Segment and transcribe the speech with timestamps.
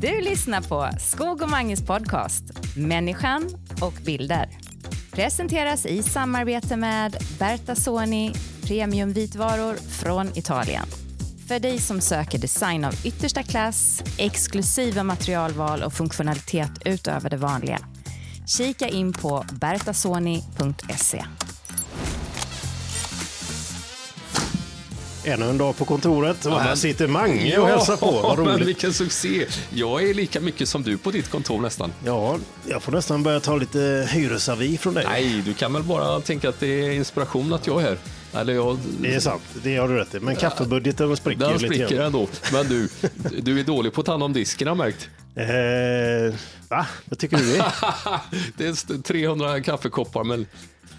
[0.00, 2.44] Du lyssnar på Skog och Manges podcast
[2.76, 3.48] Människan
[3.80, 4.48] och bilder.
[5.12, 8.32] Presenteras i samarbete med Berta Soni,
[8.62, 10.86] premiumvitvaror från Italien.
[11.48, 17.78] För dig som söker design av yttersta klass, exklusiva materialval och funktionalitet utöver det vanliga.
[18.46, 21.24] Kika in på bertasoni.se.
[25.26, 28.10] Ännu en dag på kontoret och Ja, här men- sitter Mange och hälsar på.
[28.10, 28.66] Vad men roligt.
[28.68, 29.46] vilken succé!
[29.70, 31.92] Jag är lika mycket som du på ditt kontor nästan.
[32.04, 35.04] Ja, jag får nästan börja ta lite hyresavi från dig.
[35.08, 37.98] Nej, du kan väl bara tänka att det är inspiration att jag är här.
[38.40, 38.78] Eller jag...
[39.00, 40.20] Det är sant, det har du rätt i.
[40.20, 42.06] Men kaffebudgeten spricker Den lite spricker grann.
[42.06, 42.28] ändå.
[42.52, 42.88] Men du,
[43.42, 45.08] du är dålig på att ta hand om disken har märkt.
[45.34, 46.34] Eh,
[46.68, 46.86] va?
[47.04, 47.64] Vad tycker du det?
[48.56, 50.46] Det är st- 300 kaffekoppar, men,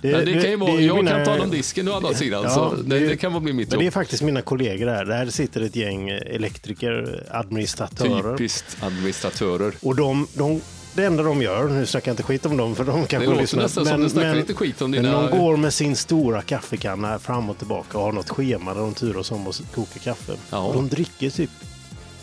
[0.01, 1.93] Det- men det, det- kan ju vara, det jag mina- kan ta om disken å
[1.93, 3.93] andra sidan, Ja, så det, det- det kan vara bli mitt Men det är jobb.
[3.93, 5.05] faktiskt mina kollegor här.
[5.05, 8.37] Där sitter ett gäng elektriker, administratörer.
[8.37, 9.73] Typiskt administratörer.
[9.81, 10.61] Och de, de,
[10.93, 13.41] det enda de gör, nu snackar jag inte skit om dem för de kanske låter
[13.41, 13.63] lyssnar.
[13.63, 17.19] nästan som du snackar lite skit om men dina- de går med sin stora kaffekanna
[17.19, 20.33] fram och tillbaka och har något schema där de turas om att koka kaffe.
[20.49, 20.71] Ja.
[20.73, 21.49] De dricker typ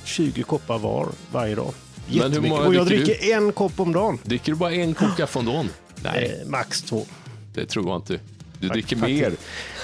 [0.05, 1.73] 20 koppar var varje dag.
[2.21, 4.19] Men hur många Och jag dricker dricker en kopp om dagen.
[4.25, 5.69] Dricker du bara en kopp kaffe om dagen?
[6.03, 7.07] Nej, Eh, max två.
[7.55, 8.21] Det tror jag inte.
[8.59, 9.21] Du dricker faktiskt.
[9.21, 9.33] mer.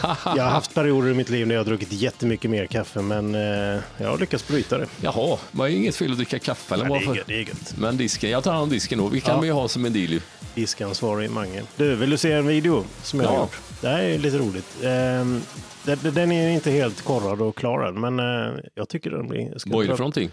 [0.36, 3.34] Jag har haft perioder i mitt liv när jag har druckit jättemycket mer kaffe men
[3.34, 4.86] eh, jag har lyckats bryta det.
[5.00, 7.38] Jaha, var det inget fel att dricka kaffe eller Men det, är gött, det är
[7.38, 7.74] gött.
[7.78, 9.08] Men disken, jag tar hand om disken då.
[9.08, 9.40] Vi kan Ja.
[9.40, 10.20] vi ha som en deal ju.
[10.54, 11.62] Diskansvarig Mange.
[11.76, 13.40] Du, vill du se en video som jag har Ja.
[13.40, 13.60] gjort?
[13.80, 14.76] Det här är lite roligt.
[14.84, 15.42] Ehm,
[16.12, 19.52] den, är inte helt korrad och klar än, men eh, jag tycker den blir...
[19.66, 20.30] Vad är det för någonting?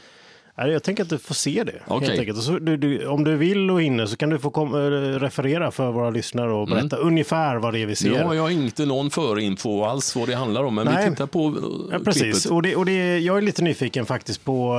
[0.59, 1.81] Jag tänker att du får se det.
[1.88, 2.03] Och
[2.44, 4.80] så, du, du, om du vill och hinner så kan du få kom, eh,
[5.19, 8.11] referera för våra lyssnare och berätta ungefär vad det är vi ser.
[8.11, 11.05] Ja, jag har inte någon förinfo alls vad det handlar om, men Nej.
[11.05, 11.55] vi tittar på uh,
[11.91, 12.22] Ja, precis.
[12.22, 12.45] klippet.
[12.52, 14.75] Och det, och det, jag är lite nyfiken faktiskt på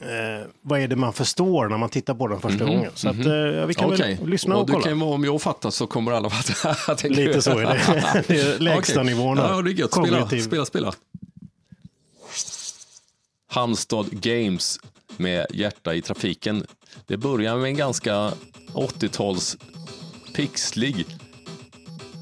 [0.00, 2.90] eh, vad är det man förstår när man tittar på den första gången.
[2.94, 4.82] Så att, eh, vi kan Mhm, Okej, väl lyssna och, och kolla.
[4.84, 6.30] kan om jag fattar så kommer alla
[6.76, 7.08] fatta.
[7.08, 8.24] Lite så är det.
[8.28, 9.14] det är lägsta Okej.
[9.14, 9.38] nivån.
[9.38, 9.92] Ja, det är gött.
[9.92, 10.92] Spela, spela, spela.
[13.52, 14.78] Halmstad Games
[15.20, 16.66] med hjärta i trafiken.
[17.06, 18.32] Det börjar med en ganska
[18.72, 19.56] 80-tals
[20.34, 21.06] pixlig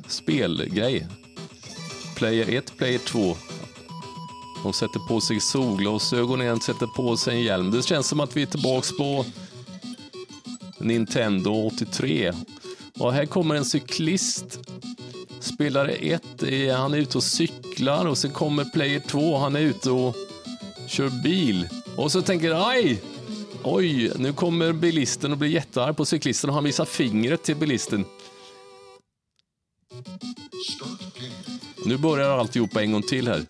[0.09, 1.07] spelgrej.
[2.17, 3.37] Player 1, player 2.
[4.63, 7.71] De sätter på sig solglasögon, igen, sätter på sig en hjälm.
[7.71, 9.25] Det känns som att vi är tillbaks på
[10.79, 12.33] Nintendo 83.
[12.99, 14.61] Och här kommer en cyklist.
[15.41, 16.23] Spelare 1,
[16.77, 20.17] han är ute och cyklar och sen kommer player 2, han är ute och
[20.87, 21.69] kör bil.
[21.99, 23.03] Och så tänker jag, aj!
[23.63, 28.05] Oj, nu kommer bilisten och blir jättearg på cyklisten och han visar fingret till bilisten.
[31.87, 33.43] Nu börjar alltihopa en gång till här.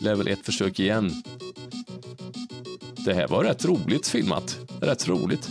[0.00, 1.22] Level 1 försök igen.
[3.04, 4.58] Det här var rätt roligt filmat.
[4.80, 5.48] Rätt roligt.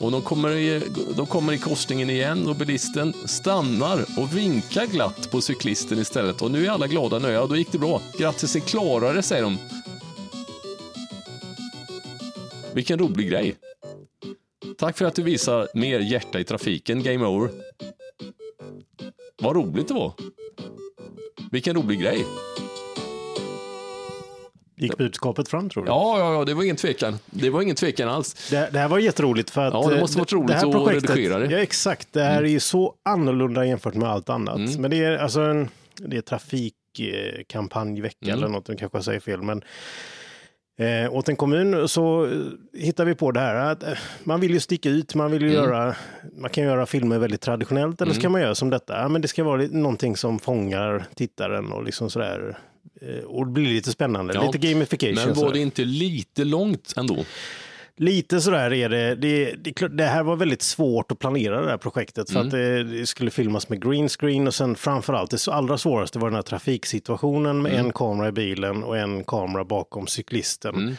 [0.00, 0.82] Och de kommer, i,
[1.16, 6.42] de kommer i korsningen igen och bilisten stannar och vinkar glatt på cyklisten istället.
[6.42, 7.40] Och nu är alla glada och nöjda.
[7.40, 8.00] Ja, då gick det bra.
[8.18, 9.58] Grattis, ni klarade det, säger de.
[12.74, 13.56] Vilken rolig grej.
[14.78, 17.50] Tack för att du visar mer hjärta i trafiken, Game Over.
[19.42, 20.12] Vad roligt det var.
[21.52, 22.24] Vilken rolig grej.
[24.76, 25.90] Gick budskapet fram tror du?
[25.90, 27.18] Ja, ja, ja, det var ingen tvekan.
[27.26, 28.50] Det var ingen tvekan alls.
[28.50, 29.74] Det, det här var jätteroligt för att...
[29.74, 31.44] Ja, det eh, måste varit roligt det här att projektet, redigera det.
[31.44, 31.56] Mm.
[31.56, 32.12] Ja, exakt.
[32.12, 34.78] Det här är ju så annorlunda jämfört med allt annat.
[34.78, 38.38] Men det är alltså en det är trafikkampanjvecka Mm.
[38.38, 39.42] eller något, jag kanske säger fel.
[39.42, 39.62] Men
[40.76, 42.30] eh, åt en kommun så eh,
[42.80, 43.88] hittar vi på det här att eh,
[44.24, 45.54] man vill ju sticka ut, man vill Mm.
[45.54, 45.96] göra,
[46.38, 49.00] man kan göra filmer väldigt traditionellt eller så kan man göra som detta.
[49.02, 52.58] Ja, men det ska vara någonting som fångar tittaren och liksom sådär.
[53.00, 55.14] eh, Och det blir lite spännande, Ja, lite gamification.
[55.26, 57.24] Men var det inte lite långt ändå?
[57.96, 59.14] Lite sådär är det.
[59.14, 62.84] Det, det, det här var väldigt svårt att planera det här projektet för att det,
[62.84, 66.42] det skulle filmas med green screen och sen framförallt det allra svåraste var den här
[66.42, 70.96] trafiksituationen med en kamera i bilen och en kamera bakom cyklisten.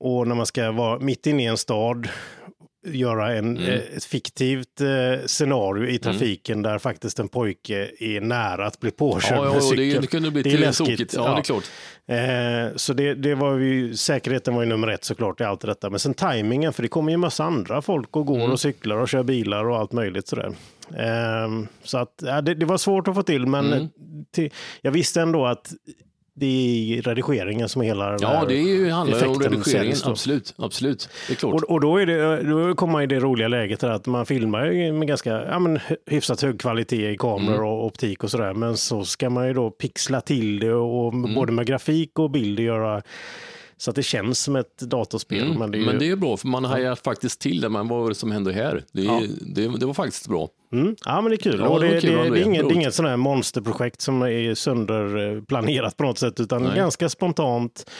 [0.00, 2.08] Och när man ska vara mitt inne i en stad
[2.84, 8.66] göra en, eh, ett fiktivt eh, scenario i trafiken där faktiskt en pojke är nära
[8.66, 9.88] att bli påkörd Ja, ja, med cykel.
[9.94, 10.86] det, det kunde bli är lite läskigt.
[10.88, 11.14] tokigt.
[11.14, 11.64] Ja, det är klart.
[12.06, 15.90] Eh, så det, det var ju, säkerheten var ju nummer ett såklart i allt detta.
[15.90, 18.50] Men sen tajmingen, för det kommer ju massa andra folk och går Mm.
[18.52, 20.52] och cyklar och kör bilar och allt möjligt sådär.
[20.96, 21.48] Eh,
[21.82, 23.88] så att ja, det, det var svårt att få till, men Mm.
[24.34, 24.50] till,
[24.82, 25.72] jag visste ändå att
[26.34, 26.46] det
[26.98, 29.96] är redigeringen som är hela Ja, det är ju, handlar om redigeringen.
[30.04, 31.08] Absolut, absolut.
[31.28, 31.54] Det är klart.
[31.54, 34.92] Och, och då, är det, då kommer man i det roliga läget att man filmar
[34.92, 37.64] med ganska ja, men, hyfsat hög kvalitet i kameror Mm.
[37.68, 38.54] och optik och sådär.
[38.54, 41.34] Men så ska man ju då pixla till det och Mm.
[41.34, 43.02] både med grafik och bild göra
[43.82, 45.42] Så att det känns som ett datorspel.
[45.46, 45.58] Mm.
[45.58, 47.68] Men det är, ju, Men det är bra, för man hajar faktiskt till det.
[47.68, 48.84] Men vad var det som hände här?
[48.92, 49.22] Det, Ja.
[49.40, 50.48] det, det var faktiskt bra.
[50.72, 51.60] mm, ja, men det är kul.
[51.60, 54.22] Ja, det det, kul, det, det, är inget, det är inget sån här monsterprojekt som
[54.22, 56.76] är sönderplanerat på något sätt, utan Nej.
[56.76, 57.90] ganska spontant.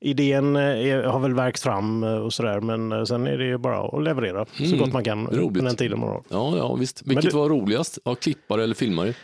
[0.00, 3.44] Idén eh, är, har väl verkts fram eh, och sådär, men eh, sen är det
[3.44, 5.64] ju bara att leverera så Mm, gott man kan roligt.
[5.64, 6.22] den tiden man har.
[6.28, 7.02] Ja, ja visst.
[7.04, 7.98] Vilket du- var roligast?
[8.04, 9.14] Ja, klippare eller filmare?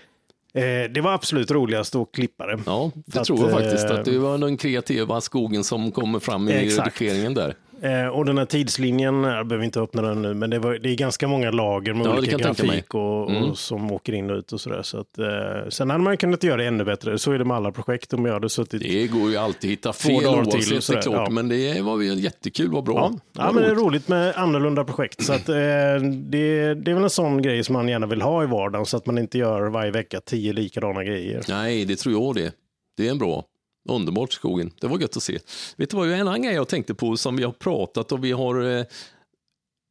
[0.54, 2.58] Eh, det var absolut roligast att klippa det.
[2.66, 3.90] Ja, det För tror jag att, faktiskt.
[3.90, 7.00] eh, Att det var den kreativa skogen som kommer fram i Exakt.
[7.00, 7.54] redigeringen där.
[7.82, 10.90] Eh, och den här tidslinjen, jag behöver inte öppna den nu, men det, var, det
[10.90, 13.44] är ganska många lager med Ja, olika grafik och, Mm.
[13.44, 14.82] och som åker in och ut och sådär.
[14.82, 17.18] Så att, eh, sen hade man kunnat göra det ännu bättre.
[17.18, 18.12] Så är det med alla projekt.
[18.12, 18.82] Om jag hade suttit...
[18.82, 21.14] Det går ju alltid att hitta fel till oavsett, är sådär, klart.
[21.14, 21.30] ja.
[21.30, 22.94] Men det var ju jättekul, vad bra.
[23.12, 23.82] Ja, ja men det är roligt.
[23.84, 25.22] roligt med annorlunda projekt.
[25.24, 28.42] Så att, eh, det, det är väl en sån grej som man gärna vill ha
[28.44, 31.42] i vardagen så att man inte gör varje vecka tio likadana grejer.
[31.48, 32.52] Nej, det tror jag det.
[32.96, 33.44] Det är en bra.
[33.88, 34.70] Underbart skogen.
[34.80, 35.38] Det var gött att se.
[35.76, 38.32] Vet du vad, en annan grej jag tänkte på som vi har pratat och vi
[38.32, 38.84] har eh,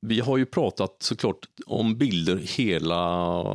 [0.07, 2.95] vi har ju pratat såklart om bilder hela,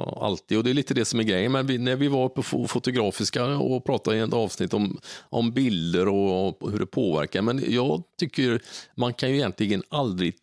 [0.01, 1.53] alltid och det är lite det som är grejen.
[1.53, 4.99] Men vi, när vi var på Fotografiska och pratade i ett avsnitt om,
[5.29, 7.43] om bilder och, och hur det påverkar.
[7.43, 8.63] Men jag tycker
[8.95, 10.35] man kan ju egentligen aldrig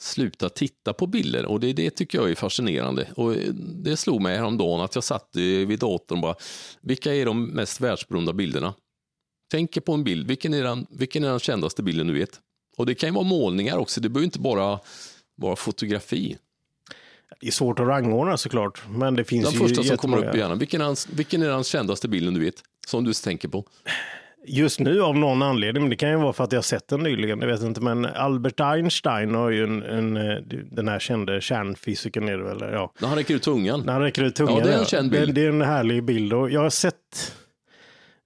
[0.00, 3.08] sluta titta på bilder och det, det tycker jag är fascinerande.
[3.16, 6.36] Och eh, det slog mig häromdagen att jag satt eh, vid datorn och bara,
[6.80, 8.74] vilka är de mest världsberömda bilderna?
[9.50, 12.40] Tänker på en bild, vilken är, den, vilken är den kändaste bilden du vet?
[12.76, 14.80] Och det kan ju vara målningar också, det behöver inte bara
[15.36, 16.36] vara fotografi.
[17.40, 20.34] Det är svårt att rangordna såklart, men det finns Den ju första som kommer upp
[20.34, 22.62] i hjärnan, vilken är, den, vilken är den kändaste bilden du vet?
[22.86, 23.64] Som du tänker på?
[24.46, 27.00] Just nu av någon anledning, men det kan ju vara för att jag sett den
[27.00, 30.36] nyligen, jag vet inte, men Albert Einstein har ju en, en eh,
[30.70, 32.92] den här kände kärnfysikern är det väl, ja.
[33.00, 33.82] När han räcker ut tungan.
[33.86, 34.58] När han räcker ut tungan.
[34.58, 35.34] Ja, det är en känd bild.
[35.34, 37.34] Det, det är en härlig bild och jag har sett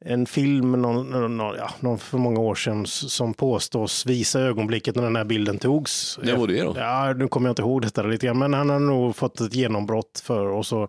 [0.05, 5.03] en film någon, någon, ja, någon för många år sedan som påstås visa ögonblicket när
[5.03, 6.19] den här bilden togs.
[6.23, 6.75] När var det då?
[6.79, 9.55] Ja, nu kommer jag inte ihåg detta lite grann, men han har nog fått ett
[9.55, 10.89] genombrott för och så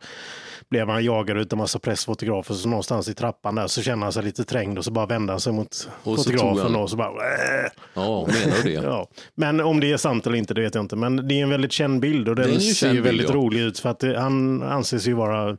[0.69, 4.13] blev han jagad ut en massa pressfotografer så någonstans i trappan där så kände han
[4.13, 6.95] sig lite trängd och så bara vände han sig mot Och fotografen han- och så
[6.97, 8.81] bara "Äh." Ja, menar du det?
[8.87, 10.95] Ja, men om det är sant eller inte, det vet jag inte.
[10.95, 13.35] Men det är en väldigt känd bild och Det den ser ju bild, väldigt ja.
[13.35, 15.57] rolig ut för att det, han anses ju vara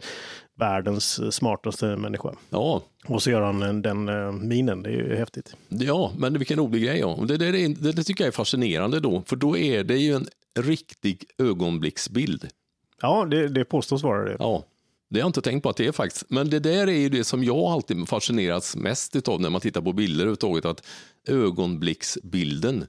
[0.59, 2.31] världens smartaste människa.
[2.51, 5.55] Ja, Och så gör han en- den uh, minen, det är ju häftigt.
[5.69, 6.99] Ja, men vilken rolig grej.
[6.99, 7.19] Ja.
[7.29, 10.27] Det, det, det, det tycker jag är fascinerande då, för då är det ju en
[10.59, 12.49] riktig ögonblicksbild.
[13.03, 14.37] Ja, det, det påstås vara det.
[14.39, 14.65] Ja,
[15.11, 16.25] det har jag inte tänkt på att det är faktiskt.
[16.31, 19.81] Men det där är ju det som jag alltid fascinerats mest utav när man tittar
[19.83, 20.87] på bilder överhuvudtaget, att
[21.29, 22.87] ögonblicksbilden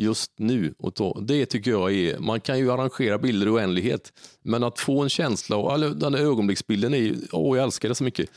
[0.00, 4.12] just nu, och då, det tycker jag är, man kan ju arrangera bilder i oändlighet,
[4.42, 7.88] men att få en känsla, och eller, den här ögonblicksbilden är ju, åh jag älskar
[7.88, 8.30] det så mycket.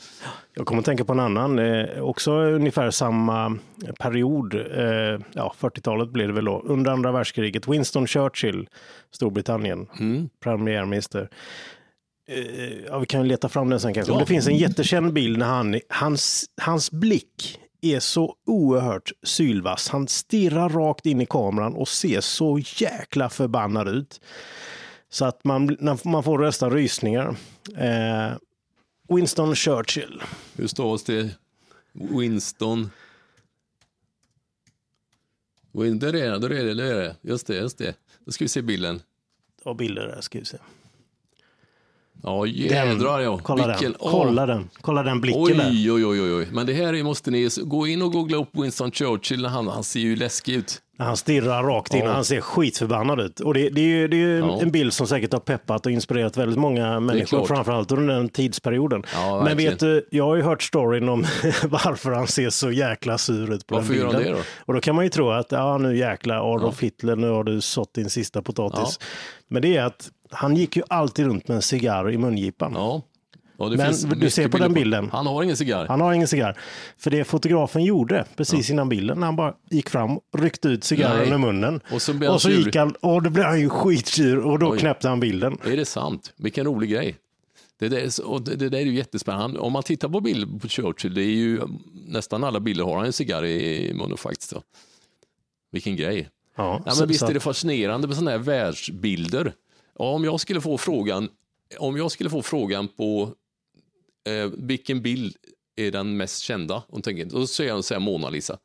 [0.54, 3.58] Jag kommer att tänka på en annan, eh, också ungefär samma
[4.00, 8.68] period, eh, ja 40-talet blev det väl då, under andra världskriget, Winston Churchill,
[9.10, 10.28] Storbritannien, Mm.
[10.42, 11.28] premiärminister.
[12.30, 14.12] Eh, ja, vi kan leta fram den sen kanske.
[14.12, 14.18] Ja.
[14.18, 19.88] Det finns en jättekänd bild när han, hans, hans blick är så oerhört sylvass.
[19.88, 24.20] Han stirrar rakt in i kameran och ser så jäkla förbannad ut.
[25.08, 27.36] Så att man, man får nästan rysningar.
[27.76, 28.36] Eh,
[29.08, 30.22] Winston Churchill.
[30.56, 31.30] Hur stavas det?
[31.92, 32.90] Winston.
[35.72, 37.16] Win, där är det, där är det, där är det.
[37.22, 37.94] Just det, just det.
[38.24, 39.02] Då ska vi se bilden.
[39.64, 40.58] Och bilder där ska vi se.
[42.24, 43.38] Ja, jädrar ja.
[43.42, 44.00] Kolla Vilken- den.
[44.00, 44.10] åh.
[44.10, 44.70] Kolla den.
[44.80, 45.70] Kolla den blicken där.
[45.70, 46.48] Oj, oj, oj, oj, oj.
[46.52, 49.44] Men det här är- måste ni gå in och googla upp Winston Churchill.
[49.46, 50.80] Han, han ser ju läskig ut.
[50.96, 52.08] När han stirrar rakt in Ja.
[52.08, 53.40] och han ser skitförbannad ut.
[53.40, 54.60] Och det, det är ju, det är ju Ja.
[54.62, 59.02] en bild som säkert har peppat och inspirerat väldigt många människor, framförallt under den tidsperioden.
[59.14, 61.20] Ja, Men vet du, jag har ju hört storyn om
[61.68, 64.22] varför han ser så jäkla sur ut på Varför den gör bilden.
[64.24, 64.44] han det då?
[64.66, 67.60] Och då kan man ju tro att, ja nu jäkla Adolf Hitler, nu har du
[67.60, 68.98] sått din sista potatis.
[69.48, 72.72] Men det är att han gick ju alltid runt med en cigarr i mungipan.
[72.74, 73.02] Ja.
[73.56, 75.10] Ja, Men finns du ser på den bilden.
[75.12, 75.86] Han har ingen cigarr.
[75.86, 76.58] Han har ingen cigarr.
[76.98, 81.32] För det fotografen gjorde precis innan bilden, när han bara gick fram, ryckte ut cigarren
[81.32, 81.80] ur munnen.
[81.92, 84.58] Och så blev han och så gick han, och då blev han ju skitsur och
[84.58, 84.78] då Oj.
[84.78, 85.58] knäppte han bilden.
[85.64, 86.32] Är det sant?
[86.36, 87.16] Vilken rolig grej.
[87.78, 89.60] Det där, och det, det där är ju jättespännande.
[89.60, 91.60] Om man tittar på bilder på Churchill, det är ju
[92.06, 94.50] nästan alla bilder har han en cigarr i, i munnen faktiskt.
[94.50, 94.62] Så.
[95.72, 96.28] Vilken grej.
[96.56, 99.52] Ja, Ja, men visst är det fascinerande med sådana här världsbilder.
[99.98, 101.28] Ja, om jag skulle få frågan,
[101.78, 103.30] om jag skulle få frågan på
[104.24, 105.36] eh, vilken bild
[105.76, 108.58] är den mest kända, tänker, då säger säga Mona Lisa.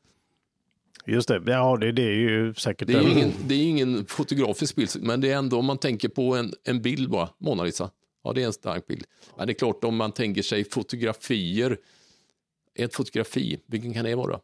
[1.06, 4.06] Just det, ja det, det är ju säkert Det är ju ingen, det är ingen
[4.06, 7.64] fotografisk bild, men det är ändå om man tänker på en, en bild bara, Mona
[7.64, 7.90] Lisa.
[8.24, 9.04] Ja, det är en stark bild.
[9.36, 11.78] Men det är klart, om man tänker sig fotografier,
[12.74, 14.40] ett fotografi, vilken kan det vara?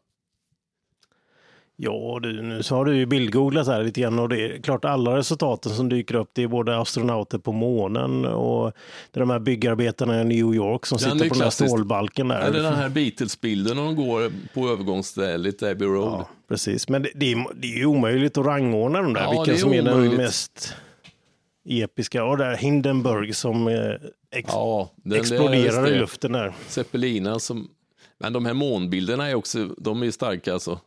[1.79, 4.85] Ja, du, nu så har du ju bildgooglat här lite grann och det är klart
[4.85, 8.71] alla resultaten som dyker upp, det är både astronauter på månen och
[9.11, 11.69] det är de här byggarbetarna i New York som Den sitter på den här klassiskt.
[11.69, 12.39] stålbalken där.
[12.41, 16.07] Eller den här Beatles-bilden när de går på övergångsstället Abbey Road.
[16.13, 16.89] Ja, precis.
[16.89, 19.73] Men det, det, är, det är ju omöjligt att rangordna de där, Ja, är som
[19.73, 20.17] är den omöjligt.
[20.17, 20.73] mest
[21.69, 22.23] episka.
[22.23, 23.75] Och där Hindenburg som eh,
[24.35, 26.53] ex, Ja, den exploderar i luften där.
[26.67, 27.67] Zeppelina som...
[28.19, 30.79] Men de här månbilderna är också, de är starka alltså.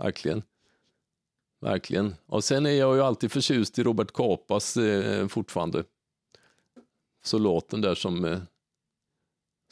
[0.00, 0.42] Verkligen.
[1.60, 2.14] Verkligen.
[2.26, 5.84] Och sen är jag ju alltid förtjust i Robert Kapas eh, fortfarande.
[7.24, 8.38] Soldaten där som, eh,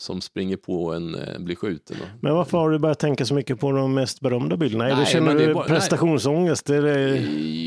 [0.00, 1.96] som springer på en, eh, blir skjuten.
[2.20, 4.84] Men varför har du börjat tänka så mycket på de mest berömda bilderna?
[4.84, 6.66] Nej, det, känner du bara- prestationsångest?
[6.66, 7.16] Det,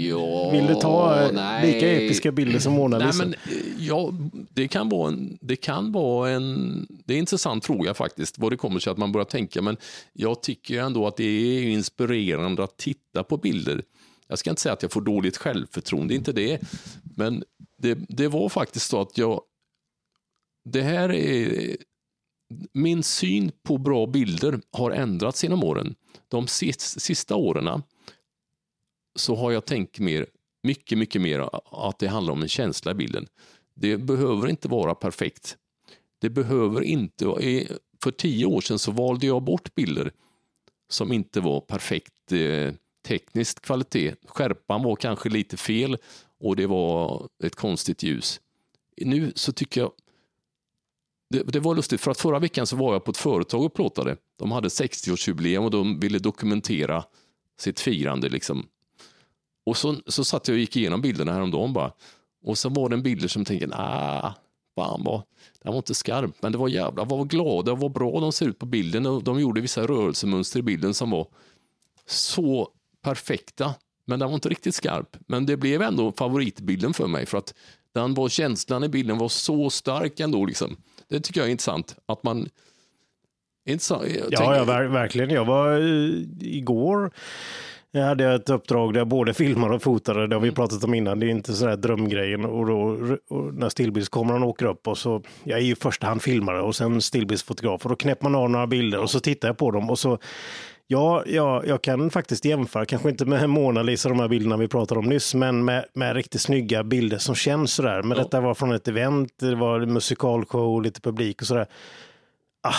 [0.10, 1.74] ja, vill du ta eh, nej.
[1.74, 3.26] lika episka bilder som Mona Nej, Lisa?
[3.26, 3.40] men, eh,
[3.80, 4.14] ja,
[4.54, 8.52] det kan vara en, det kan vara en, det är en intressant fråga faktiskt, vad
[8.52, 9.78] det kommer sig att man börjar tänka, men
[10.14, 13.84] jag tycker ändå att det är inspirerande att titta på bilder.
[14.28, 16.60] Jag ska inte säga att jag får dåligt självförtroende, inte det,
[17.16, 17.44] men
[17.78, 19.42] det, det var faktiskt så att jag,
[20.70, 21.76] det här är,
[22.72, 25.96] min syn på bra bilder har ändrats genom åren.
[26.28, 27.82] De sista, åren ah,
[29.16, 30.26] så har jag tänkt mer,
[30.64, 33.28] mycket, mycket mer ah, att det handlar om en känsla i bilden.
[33.74, 35.58] Det behöver inte vara perfekt.
[36.20, 37.68] Det behöver inte, eh,
[38.04, 40.12] för tio år sedan så valde jag bort bilder
[40.90, 42.74] som inte var perfekt eh,
[43.08, 44.16] teknisk kvalitet.
[44.26, 45.98] Skärpan var kanske lite fel
[46.40, 48.42] och det var ett konstigt ljus.
[48.98, 49.92] Nu så tycker jag
[51.32, 53.74] det, det var lustigt, för att förra veckan så var jag på ett företag och
[53.74, 54.18] plåtade.
[54.40, 57.04] De hade 60-årsjubileum och de ville dokumentera
[57.60, 58.30] sitt firande.
[58.30, 58.66] Liksom.
[59.66, 61.92] Och så, så satt jag och gick igenom bilderna häromdagen bara.
[62.44, 64.34] Och så var det en bilder som tänkte, ah,
[64.76, 65.22] fan vad,
[65.64, 68.48] den var inte skarp, men det var jävla, vad glada och vad bra de ser
[68.48, 69.06] ut på bilden.
[69.06, 71.28] Och de gjorde vissa rörelsemönster i bilden som var
[72.06, 72.70] så
[73.02, 73.74] perfekta,
[74.06, 75.18] men den var inte riktigt skarp.
[75.28, 77.54] Men det blev ändå favoritbilden för mig, för att
[77.94, 80.46] den var, känslan i bilden var så stark ändå.
[80.46, 80.78] Liksom.
[81.12, 82.50] Det tycker jag är intressant, att man
[83.66, 84.04] Intressant.
[84.08, 85.30] Jag Ja, tänker- ja ver verkligen.
[85.30, 85.78] Jag var
[86.40, 87.12] igår,
[87.92, 90.94] jag hade ett uppdrag där jag både filmade och fotade, det har vi pratat om
[90.94, 92.46] innan, det är inte sådär drömgrejen.
[92.46, 92.78] Och, då,
[93.30, 96.76] och när stillbildskameran åker upp och så, jag är ju i första hand filmare och
[96.76, 99.90] sen stillbildsfotograf och då knäpper man av några bilder och så tittar jag på dem
[99.90, 100.18] och så
[100.92, 104.68] Ja, ja, jag kan faktiskt jämföra, kanske inte med Mona Lisa, de här bilderna vi
[104.68, 108.04] pratade om nyss, men med, med riktigt snygga bilder som känns sådär.
[108.04, 108.24] Men Ja.
[108.24, 111.66] detta var från ett event, det var musikalshow, lite publik och sådär.
[112.64, 112.74] Ah,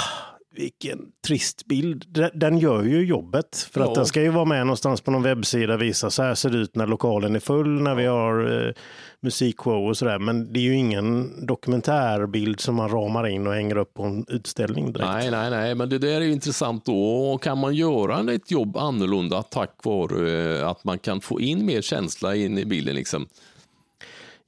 [0.57, 2.05] vilken trist bild.
[2.35, 3.69] Den- gör ju jobbet.
[3.73, 3.89] För Ja.
[3.89, 6.59] att den ska ju vara med någonstans på någon webbsida visa så här ser det
[6.59, 8.73] ut när lokalen är full, när vi har eh,
[9.21, 10.19] musikshow och sådär.
[10.19, 14.25] Men det är ju ingen dokumentärbild som man ramar in och hänger upp på en
[14.29, 15.09] utställning direkt.
[15.13, 17.39] Nej, nej, nej, men det där är ju intressant då.
[17.43, 21.81] Kan man göra ett jobb annorlunda tack vare eh, att man kan få in mer
[21.83, 23.27] känsla in i bilden liksom?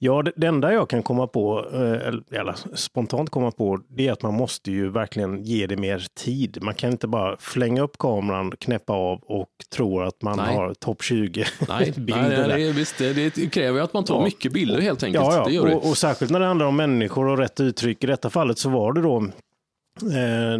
[0.05, 4.13] Ja, det, det enda jag kan komma på, eh, eller, spontant komma på, det är
[4.13, 6.59] att man måste ju verkligen ge det mer tid.
[6.63, 10.57] Man kan inte bara flänga upp kameran, knäppa av och tro att man Nej.
[10.57, 12.39] har topp 20 Nej, bilder.
[12.39, 14.25] nej, nej det, visst, det, det kräver ju att man tar Ja.
[14.25, 15.25] mycket bilder helt enkelt.
[15.25, 15.63] Ja, ja.
[15.75, 18.05] Och, och särskilt när det handlar om människor och rätt uttryck.
[18.05, 19.27] I detta fallet så var det då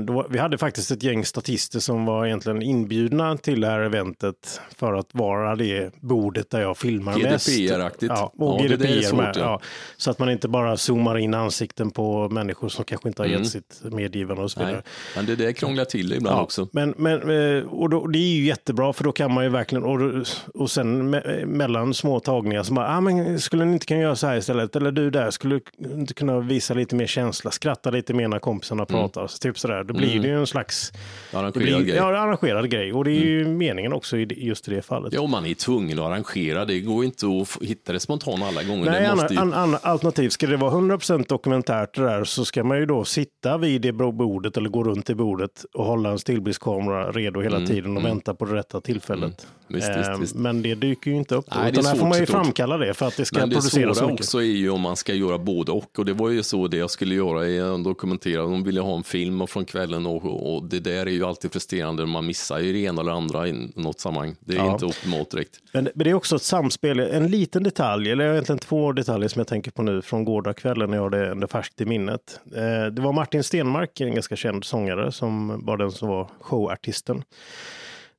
[0.07, 4.61] då, vi hade faktiskt ett gäng statister som var egentligen inbjudna till det här eventet
[4.77, 7.49] för att vara det bordet där jag filmar mest.
[7.49, 8.13] GDPR-aktigt.
[8.17, 9.33] Ja, och Ja, GDPR svårt, med.
[9.37, 9.41] ja.
[9.41, 9.61] Ja.
[9.97, 13.43] Så att man inte bara zoomar in ansikten på människor som kanske inte har Mm.
[13.43, 14.75] gett sitt medgivande och så vidare.
[14.75, 14.83] Nej,
[15.17, 16.69] men det där krånglar till det ibland också.
[16.73, 19.85] Men, men, eh, och då, det är ju jättebra för då kan man ju verkligen,
[19.85, 24.01] och, och sen me, mellan små tagningar så bara, ah, men skulle ni inte kunna
[24.01, 24.77] göra så här istället?
[24.77, 28.39] Eller du där, skulle du inte kunna visa lite mer känsla, skratta lite mer när
[28.39, 29.24] kompisarna pratar?
[29.29, 31.45] Så typ sådär, då blir det ju en slags Mm.
[31.45, 31.99] Arrangerad blir, grej.
[31.99, 32.15] Mm.
[32.15, 32.93] ja, arrangerad grej.
[32.93, 35.13] Och det är ju meningen också i just i det fallet.
[35.13, 36.65] Ja, man är tvungen att arrangera.
[36.65, 38.91] Det går inte att hitta det spontant alla gånger.
[38.91, 39.41] Nej, måste ju...
[39.41, 43.05] an, an, alternativt, ska det vara 100% dokumentärt det där så ska man ju då
[43.05, 47.57] sitta vid det bordet eller gå runt i bordet och hålla en stillbildskamera redo hela
[47.57, 49.47] Mm, tiden och vänta på det rätta tillfället.
[49.69, 50.35] Visst, Eh, visst.
[50.35, 52.79] Men det dyker ju inte upp då, Nej, det utan här får man ju framkalla
[52.79, 54.25] det för att det ska Men det produceras svåra mycket.
[54.25, 55.99] också är ju om man ska göra både och.
[55.99, 58.43] Och det var ju så det jag skulle göra i en dokumentera.
[58.43, 61.53] De ville ha en film och från kvällen och, och det där är ju alltid
[61.53, 62.07] frustrerande.
[62.07, 64.37] Man missar ju det ena eller andra i något sammanhang.
[64.41, 64.73] Det är Ja.
[64.73, 65.59] inte optimalt direkt.
[65.73, 69.41] Men, men det är också ett samspel, en liten detalj, eller egentligen två detaljer som
[69.41, 72.41] jag tänker på nu från gårdagskvällen när jag har det ändå färskt i minnet.
[72.57, 77.23] Eh, det var Martin Stenmark, en ganska känd sångare, som var den som var showartisten.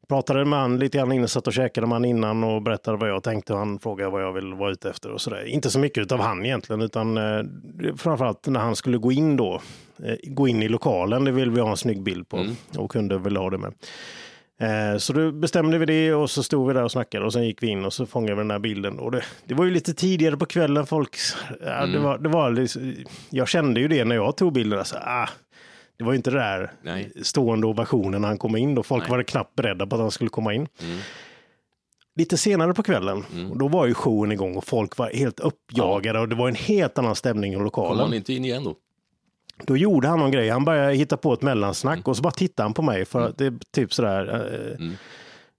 [0.07, 3.09] Pratade med han lite grann innan, satt och käkade med han innan och berättade vad
[3.09, 5.45] jag tänkte och han frågade vad jag vill vara ute efter och sådär.
[5.45, 7.43] Inte så mycket av han egentligen, utan eh,
[7.97, 9.61] framförallt när han skulle gå in då,
[10.03, 12.37] eh, gå in i lokalen, det vill vi ha en snygg bild på
[12.77, 13.73] och kunde väl ha det med.
[14.59, 17.45] Eh, Så då bestämde vi det och så stod vi där och snackade och sen
[17.45, 18.99] gick vi in och så fångade vi den här bilden.
[18.99, 21.15] Och det, det var ju lite tidigare på kvällen folk,
[21.65, 22.93] ja, det var, det var, liksom-
[23.29, 24.79] jag kände ju det när jag tog bilden.
[24.79, 25.29] Alltså, ah,
[25.97, 27.11] det var ju inte det där Nej.
[27.23, 28.75] stående ovationen när han kom in.
[28.75, 28.83] Då.
[28.83, 29.07] Folk Nej.
[29.07, 29.17] Mm.
[29.17, 30.67] var knappt beredda på att han skulle komma in.
[32.15, 36.19] Lite senare på kvällen, och då var ju showen igång och folk var helt uppjagade
[36.19, 37.99] och det var en helt annan stämning i Kom lokalen.
[37.99, 38.75] han inte in igen då?
[39.65, 40.49] Då gjorde han någon grej.
[40.49, 43.37] Han började hitta på ett mellansnack och så bara tittade han på mig för att
[43.37, 44.45] det är typ sådär.
[44.79, 44.89] Eh,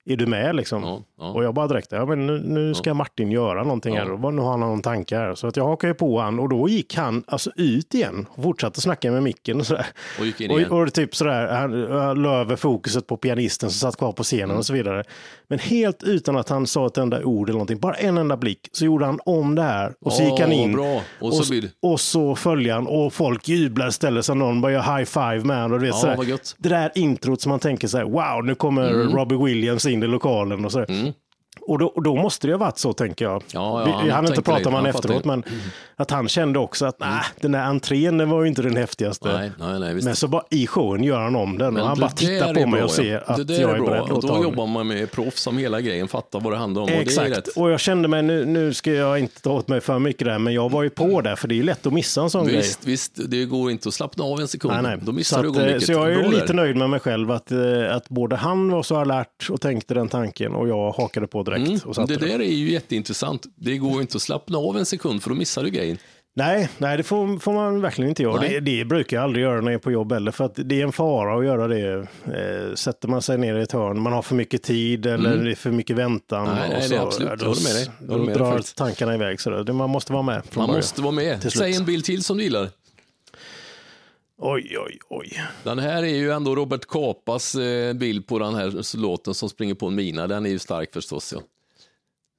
[0.08, 0.82] Är du med liksom?
[0.82, 1.30] Ja, ja.
[1.30, 4.02] Och jag bara direkt, ja men nu, nu ska Martin göra någonting Ja.
[4.04, 4.24] här.
[4.24, 5.34] Och nu har han någon tanke här.
[5.34, 8.80] Så att jag hakade på han och då gick han alltså ut igen och fortsatte
[8.80, 9.86] snacka med micken och sådär.
[10.20, 10.70] Och gick in igen.
[10.70, 14.22] Och, och typ sådär, han, han la över fokuset på pianisten som satt kvar på
[14.22, 14.58] scenen Mm.
[14.58, 15.04] och så vidare.
[15.48, 18.68] Men helt utan att han sa ett enda ord eller någonting, bara en enda blick,
[18.72, 20.72] så gjorde han om det här och så gick han in.
[20.72, 21.00] bra.
[21.20, 24.96] Och så blir och så följde han och folk jublar istället som någon bara gör
[24.98, 25.72] high five med honom.
[25.72, 26.38] och du vet, Ja, sådär.
[26.58, 30.06] Det där introt som man tänker så här, wow, nu kommer Robbie Williams in i
[30.06, 30.84] lokalen och så.
[30.88, 31.12] Mm.
[31.60, 33.42] Och, då, och då måste det ha varit så, tänker jag.
[33.52, 35.42] Ja, ja, Vi, hann inte prata honom Han efteråt, men
[35.96, 39.28] att han kände också att nej, den där entrén den var ju inte den häftigaste.
[39.38, 40.04] Nej, nej, nej, visst.
[40.04, 42.70] Men så bara i showen gör han om den och han bara tittar på mig
[42.70, 43.86] bra, och ser att jag är är bra.
[43.86, 46.84] beredd Och då jobbar man med proffs som hela grejen fattar vad det handlar om.
[46.84, 47.48] Och det är Exakt, rätt.
[47.48, 50.38] och jag kände mig, nu, nu ska jag inte ta åt mig för mycket där,
[50.38, 52.46] men jag var ju på där, för det är ju lätt att missa en sån
[52.46, 52.56] grej.
[52.56, 54.74] Visst, visst, det går inte att slappna av en sekund.
[54.74, 54.98] Nej, nej.
[55.02, 56.54] Då missar så, du att, eh, så jag är Bra lite där.
[56.54, 57.58] nöjd med mig själv att, eh,
[57.96, 61.68] att både han var så alert och tänkte den tanken och jag hakade på direkt.
[61.68, 63.46] Mm, Och det där är ju jätteintressant.
[63.56, 65.98] Det går inte att slappna av en sekund för då missar du grejen.
[66.38, 68.40] Nej, nej, det får, får man verkligen inte göra.
[68.40, 70.80] Det, det brukar jag aldrig göra när jag är på jobb heller, för att det
[70.80, 71.96] är en fara att göra det.
[72.24, 75.50] Eh, sätter man sig ner i ett hörn, man har för mycket tid eller det
[75.50, 76.46] är för mycket väntan.
[76.46, 76.58] Mm.
[76.58, 77.40] Nej, nej, det är absolut.
[77.40, 77.90] Då, med dig.
[78.00, 78.76] Då med dig drar faktiskt.
[78.76, 79.40] tankarna iväg.
[79.40, 81.52] Så det, man måste vara med Man måste vara med.
[81.52, 82.68] Säg en bild till som du gillar.
[84.38, 85.32] Oj, oj, oj.
[85.64, 89.74] Den här är ju ändå Robert Kapas eh, bild på den här låten som springer
[89.74, 90.26] på en mina.
[90.26, 91.32] Den är ju stark förstås.
[91.32, 91.42] Ja.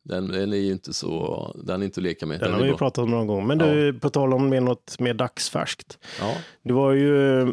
[0.03, 2.39] Den, den är ju inte så, den är inte att leka med.
[2.39, 2.77] Den Den har vi bra.
[2.77, 3.47] pratat om någon gång.
[3.47, 5.97] Men du, på tal om med något mer dagsfärskt.
[6.19, 6.36] Ja.
[6.63, 7.45] Det var ju,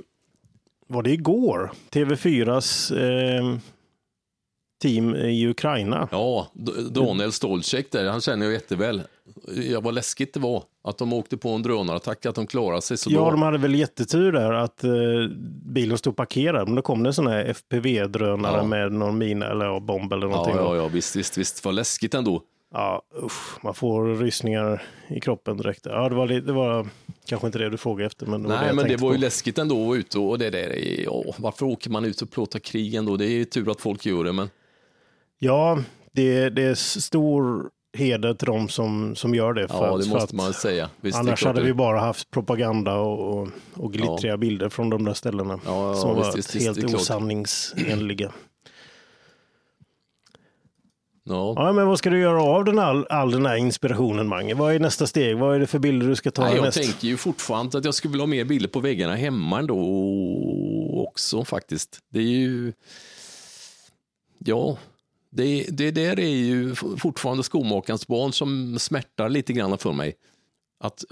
[0.86, 3.56] var det igår, TV4s eh,
[4.82, 6.08] team i Ukraina.
[6.12, 6.48] Ja,
[6.90, 9.02] Daniel Stolcek där, han känner jag jätteväl.
[9.70, 12.96] Ja, vad läskigt det var att de åkte på en drönarattack, att de klarade sig
[12.96, 13.30] så Ja, bra.
[13.30, 14.90] de hade väl jättetur där att eh,
[15.64, 18.64] bilen stod parkerad, men då kom det en sån här FPV-drönare Ja.
[18.64, 20.56] med någon mina eller ja, bomb eller Ja, någonting.
[20.56, 22.42] ja, ja, visst, visst, visst, vad läskigt ändå.
[22.72, 25.86] Ja, usch, man får rysningar i kroppen direkt.
[25.86, 26.86] Ja, det var, det var
[27.26, 29.10] kanske inte det du frågade efter, men det var det Nej, jag men det var
[29.10, 29.20] ju på.
[29.20, 32.30] läskigt ändå att vara ute och det där är, ja, varför åker man ut och
[32.30, 33.16] plåtar krig ändå?
[33.16, 34.50] Det är ju tur att folk gör det, men
[35.38, 35.78] Ja,
[36.12, 39.68] det, det är stor heder till de som, som gör det.
[39.68, 40.90] För ja, det måste att man säga.
[41.00, 45.04] Visst, Annars hade det- vi bara haft propaganda och, och, och glittriga bilder från de
[45.04, 45.60] där ställena.
[45.66, 46.94] Ja, ja, som visst, var visst, visst, helt klart.
[46.94, 48.32] osanningsenliga.
[51.26, 51.52] Ja.
[51.56, 54.54] Ja, men vad ska du göra av den all, all den här inspirationen, Mange?
[54.54, 55.36] Vad är nästa steg?
[55.38, 56.78] Vad är det för bilder du ska ta Nej, jag härnäst?
[56.82, 59.76] tänker ju fortfarande att jag skulle vilja ha mer bilder på väggarna hemma ändå
[61.08, 61.98] också faktiskt.
[62.12, 62.72] Det är ju...
[64.38, 64.76] Ja,
[65.34, 70.14] det, det där är ju fortfarande skomakarens barn som smärtar lite grann för mig.
[70.80, 71.04] Att,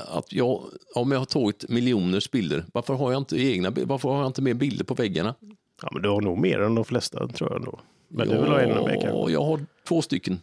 [0.00, 4.18] att jag, om jag har tagit miljoners bilder, varför har jag inte egna Varför har
[4.18, 5.34] jag inte mer bilder på väggarna?
[5.82, 7.64] Ja, men du har nog mer än de flesta, tror jag.
[7.64, 7.78] Nog.
[8.08, 9.08] Men du vill ha ännu mer kanske?
[9.08, 10.40] Ja, jag har två stycken.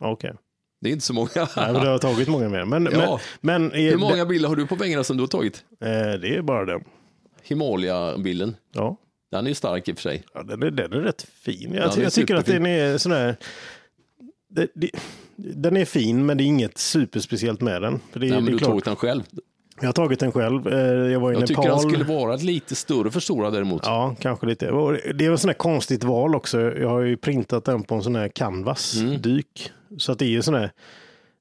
[0.00, 0.32] Ja, Okej.
[0.80, 1.28] Det är inte så många.
[1.36, 2.64] Nej, men du har tagit många mer.
[2.64, 3.20] Men, Ja.
[3.40, 5.64] men, men Hur många bilder har du på väggarna som du har tagit?
[5.80, 5.88] eh,
[6.20, 6.84] det är bara den.
[7.42, 8.56] Himalaya-bilden.
[8.72, 8.96] Ja.
[9.30, 10.22] Den är ju stark i och för sig.
[10.34, 11.74] Ja, den, är, den är rätt fin.
[11.74, 13.36] Jag, jag tycker att den är sån här...
[14.48, 14.90] Det, det,
[15.36, 18.00] den är fin, men det är inget superspeciellt med den.
[18.12, 18.68] För det, Nej, det men är du har klart.
[18.70, 19.22] tagit den själv.
[19.80, 20.68] Jag har tagit den själv.
[20.68, 20.78] Eh,
[21.12, 21.80] Jag var i Jag tycker Nepal.
[21.82, 23.82] den skulle vara lite större för stora däremot.
[23.84, 24.66] Ja, kanske lite.
[25.14, 26.60] Det är ett sån här konstigt val också.
[26.60, 29.72] Jag har ju printat den på en sån här canvas-dyk.
[29.98, 30.70] Så att det är ju sån här...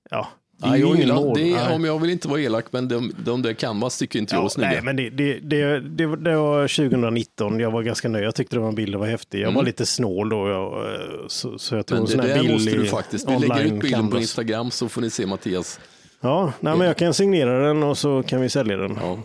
[0.09, 0.27] Ja,
[0.61, 1.37] det är Nej, jag ingen mål.
[1.37, 4.35] det, är- om jag vill inte vara elak, men de, de där canvas tycker inte
[4.35, 4.69] jag är snygga.
[4.69, 7.59] nej, men det, det, det, det, var- det var 2019.
[7.59, 8.25] Jag var ganska nöjd.
[8.25, 9.39] Jag tyckte den bilden var häftig.
[9.41, 10.49] Jag var lite snål då.
[10.49, 10.85] Jag,
[11.31, 13.29] så, så jag tog Men en det sån här billig måste du faktiskt.
[13.29, 14.21] Vi lägger ut bilden på canvas.
[14.21, 15.79] Instagram så får ni se Mattias.
[16.21, 18.97] Ja, nej, men jag kan signera den och så kan vi sälja den.
[19.01, 19.17] Ja,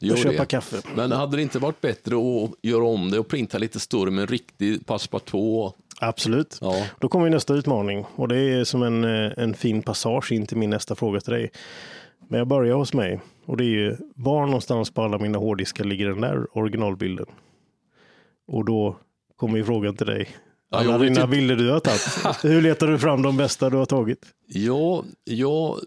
[0.00, 0.46] och gör köpa det.
[0.46, 0.76] kaffe.
[0.94, 4.22] Men hade det inte varit bättre att göra om det och printa lite större med
[4.22, 5.74] en riktig passepartout?
[6.00, 6.58] Absolut.
[6.60, 6.86] Ja.
[6.98, 10.56] Då kommer nästa utmaning och det är som en, eh, en fin passage in till
[10.56, 11.50] min nästa fråga till dig.
[12.28, 15.84] Men jag börjar hos mig och det är ju var någonstans på alla mina hårddiskar
[15.84, 17.26] ligger den där originalbilden?
[18.46, 18.96] Och då
[19.36, 20.28] kommer ju frågan till dig.
[20.70, 22.44] Ja, Alla vet dina bilder du har tagit.
[22.44, 24.26] Hur letar du fram de bästa du har tagit?
[24.46, 25.78] Ja, jag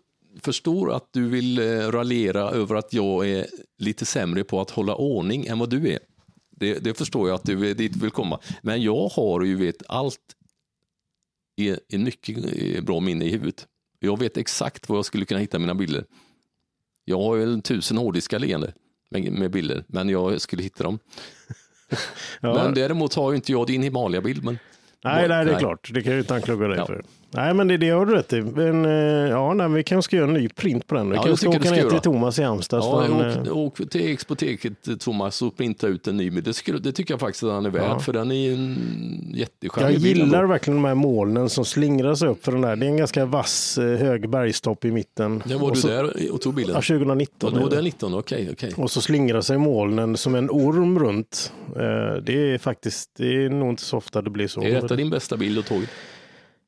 [0.41, 4.95] förstår att du vill eh, raljera över att jag är lite sämre på att hålla
[4.95, 5.99] ordning än vad du är.
[6.49, 8.39] Det, det förstår jag att du är dit vill komma.
[8.61, 10.19] Men jag har ju vet allt
[11.57, 13.67] i en mycket eh, bra minne i huvudet.
[13.99, 16.05] Jag vet exakt var jag skulle kunna hitta mina bilder.
[17.05, 18.73] Jag har ju en tusen hårddiskar liggande
[19.09, 20.99] med, med bilder, men jag skulle hitta dem.
[22.41, 22.53] Ja.
[22.53, 24.43] Men däremot har ju inte jag din Himalaya-bild.
[24.43, 24.59] Men...
[25.03, 25.59] Nej, nej, det är Nej.
[25.59, 25.89] klart.
[25.93, 26.85] Det kan jag ju inte anklaga dig Ja.
[26.85, 27.03] för.
[27.35, 28.41] Nej, men det, det har du rätt i.
[28.41, 28.91] Men, eh,
[29.29, 31.09] ja, nej, vi kanske ska göra en ny print på den.
[31.09, 31.99] Vi Ja, kanske ska åka ner till.
[31.99, 32.79] Thomas i Halmstad.
[32.79, 36.29] Ja, han, åk, eh, åk till Expoteket Thomas och printa ut en ny.
[36.29, 37.99] Det, skulle, det tycker jag faktiskt att han är värd, Ja.
[37.99, 42.27] för den är ju en jätteskön Jag gillar verkligen de här molnen som slingrar sig
[42.29, 42.75] upp för den där.
[42.75, 45.43] Det är en ganska vass eh, hög bergstopp i mitten.
[45.45, 46.75] När var och du så, där och tog bilden?
[46.75, 47.35] Ja, 2019.
[47.39, 47.75] Ja, då är var det.
[47.75, 48.49] det 19, okej.
[48.51, 48.73] okej.
[48.77, 51.53] Och så slingrar sig molnen som en orm runt.
[51.75, 54.61] Eh, Det är faktiskt, det är nog inte så ofta det blir så.
[54.63, 55.89] Är detta din bästa bild du tagit?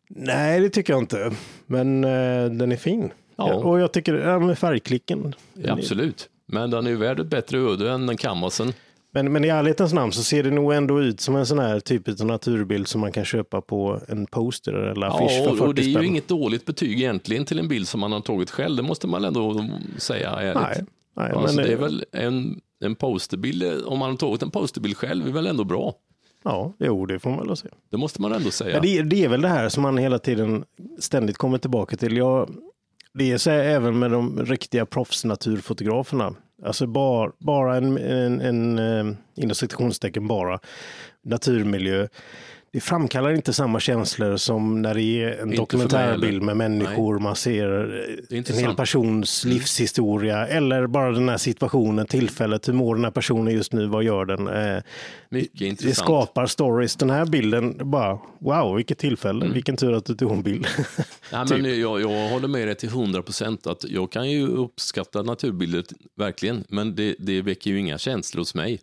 [0.10, 1.32] Nej, det tycker jag inte.
[1.66, 3.12] Men eh, den är fin.
[3.36, 3.50] Ja.
[3.50, 3.56] Ja.
[3.56, 5.36] Och jag tycker, ja, med färgklicken.
[5.54, 6.30] Ja, absolut.
[6.48, 8.74] Men den är ju värd ett bättre öde än den canvasen.
[9.14, 11.80] Men, men i ärlighetens namn så ser det nog ändå ut som en sån här
[11.80, 15.58] typ av naturbild som man kan köpa på en poster eller affisch Ja, för och,
[15.58, 16.06] 40 och det är ju spänn.
[16.06, 18.76] inget dåligt betyg egentligen till en bild som man har tagit själv.
[18.76, 19.66] Det måste man ändå
[19.98, 20.56] säga ärligt.
[20.62, 24.52] Nej, nej alltså, men det är väl en, en posterbild, om man har tagit en
[24.52, 25.94] posterbild själv, är väl ändå bra.
[26.46, 27.74] Ja, jo, det får man väl säga.
[27.92, 28.74] Det måste man ändå säga.
[28.76, 30.66] Ja, det, är- det är väl det här som man hela tiden
[31.00, 32.18] ständigt kommer tillbaka till.
[32.18, 32.50] Jag,
[33.14, 36.34] det är så här även med de riktiga proffsnaturfotograferna.
[36.66, 40.60] Alltså bara, bara en, en, en eh, inom citationstecken bara,
[41.24, 42.08] naturmiljö.
[42.76, 47.70] Det framkallar inte samma känslor som när det är en dokumentärbild med människor, man ser
[47.70, 48.66] en hel intressant.
[48.66, 48.76] Mm.
[48.76, 53.86] persons livshistoria eller bara den här situationen, tillfället, hur mår den här personen just nu,
[53.86, 54.48] vad gör den?
[54.48, 54.84] Eh,
[55.30, 55.98] Mycket det intressant.
[55.98, 56.96] skapar stories.
[56.96, 60.68] Den här bilden, bara wow, vilket tillfälle, vilken tur att du tog en bild.
[61.32, 61.62] Ja, typ.
[61.62, 63.68] men jag, jag håller med dig till 100 procent.
[63.88, 65.84] Jag kan ju uppskatta naturbilder,
[66.16, 68.80] verkligen, men det, det väcker ju inga känslor hos mig.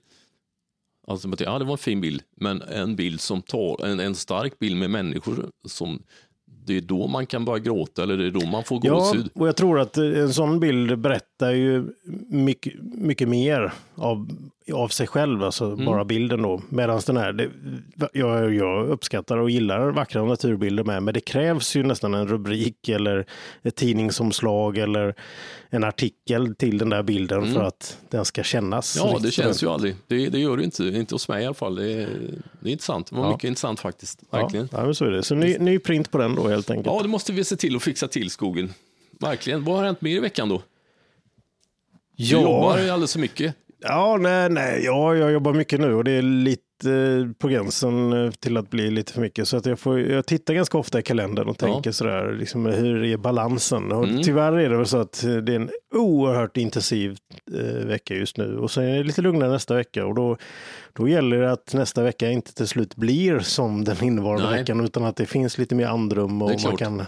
[1.07, 4.15] Alltså, att, ja, det var en fin bild, men en bild som tar, en, en
[4.15, 6.03] stark bild med människor som
[6.67, 9.31] det är då man kan börja gråta eller det är då man får ja, gåshud.
[9.35, 10.99] och jag tror att en sån bild
[11.43, 11.85] berättar ju
[12.29, 14.29] mycket, mycket mer av,
[14.73, 15.85] av sig själv, alltså Mm.
[15.85, 16.63] bara bilden då.
[16.69, 17.49] Medan den här, det,
[18.13, 22.89] jag, jag uppskattar och gillar vackra naturbilder med, men det krävs ju nästan en rubrik
[22.89, 23.27] eller
[23.63, 25.15] ett tidningsomslag eller
[25.71, 28.97] en artikel till den där bilden för att den ska kännas.
[28.97, 29.09] Mm.
[29.09, 29.95] Ja, det riktigt känns ju aldrig.
[30.07, 31.75] Det, det gör det inte, inte hos mig i alla fall.
[31.75, 32.09] Det är,
[32.61, 33.07] det är intressant.
[33.11, 33.31] Det var Ja.
[33.33, 34.21] mycket intressant faktiskt.
[34.31, 34.69] Verkligen.
[34.73, 35.23] Ja, ja, så är det.
[35.23, 36.87] Så ny, ny print på den då helt enkelt.
[36.87, 38.73] Ja, det måste vi se till att fixa till skogen.
[39.21, 39.65] Verkligen.
[39.65, 40.63] Vad har hänt mer i veckan då?
[42.31, 43.55] Du jobbar ju alldeles för mycket.
[43.85, 48.13] Ja, nej, nej, ja, jag jobbar mycket nu och det är lite eh, på gränsen
[48.25, 49.49] eh, till att bli lite för mycket.
[49.49, 51.67] Så att jag, får, jag tittar ganska ofta i kalendern och Ja.
[51.67, 53.93] tänker sådär, liksom, hur är balansen?
[53.93, 54.23] Och Mm.
[54.23, 57.17] Tyvärr är det väl så att eh, det är en oerhört intensiv
[57.59, 60.37] eh, vecka just nu och sen är det lite lugnare nästa vecka och då,
[60.93, 64.59] då gäller det att nästa vecka inte till slut blir som den innevarande Nej.
[64.59, 67.03] veckan utan att det finns lite mer andrum och man kan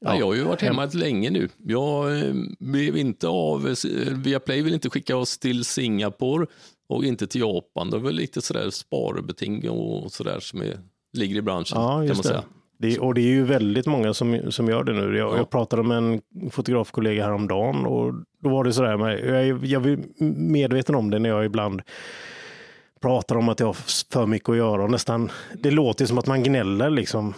[0.00, 1.48] Ja, jag har ju varit hemma länge nu.
[1.66, 6.46] Jag eh, blev inte av, eh, Viaplay vill inte skicka oss till Singapore
[6.88, 7.90] och inte till Japan.
[7.90, 10.78] Det är väl lite sådär sparbeting och sådär som är,
[11.12, 12.14] ligger i branschen Ja, kan man det.
[12.22, 12.42] säga.
[12.78, 12.98] det.
[12.98, 15.16] Och det är ju väldigt många som, som gör det nu.
[15.18, 15.36] Jag, Ja.
[15.36, 19.98] jag pratade med en fotografkollega häromdagen och då var det sådär, med, jag jag är
[20.34, 21.82] medveten om det när jag ibland
[23.02, 23.76] pratar om att jag har
[24.12, 25.30] för mycket att göra och nästan,
[25.62, 27.34] det låter som att man gnäller liksom.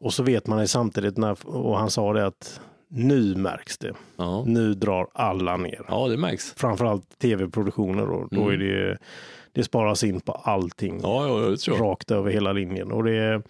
[0.00, 3.94] Och så vet man det samtidigt, när, och han sa det att nu märks det.
[4.16, 4.44] Ja.
[4.46, 5.80] Nu drar alla ner.
[5.88, 6.52] ja, det märks.
[6.56, 8.28] Framförallt tv-produktioner då.
[8.30, 8.98] Då är det,
[9.52, 11.00] det sparas in på allting Mm.
[11.02, 12.92] Ja, ja, rakt över hela linjen.
[12.92, 13.42] Och det,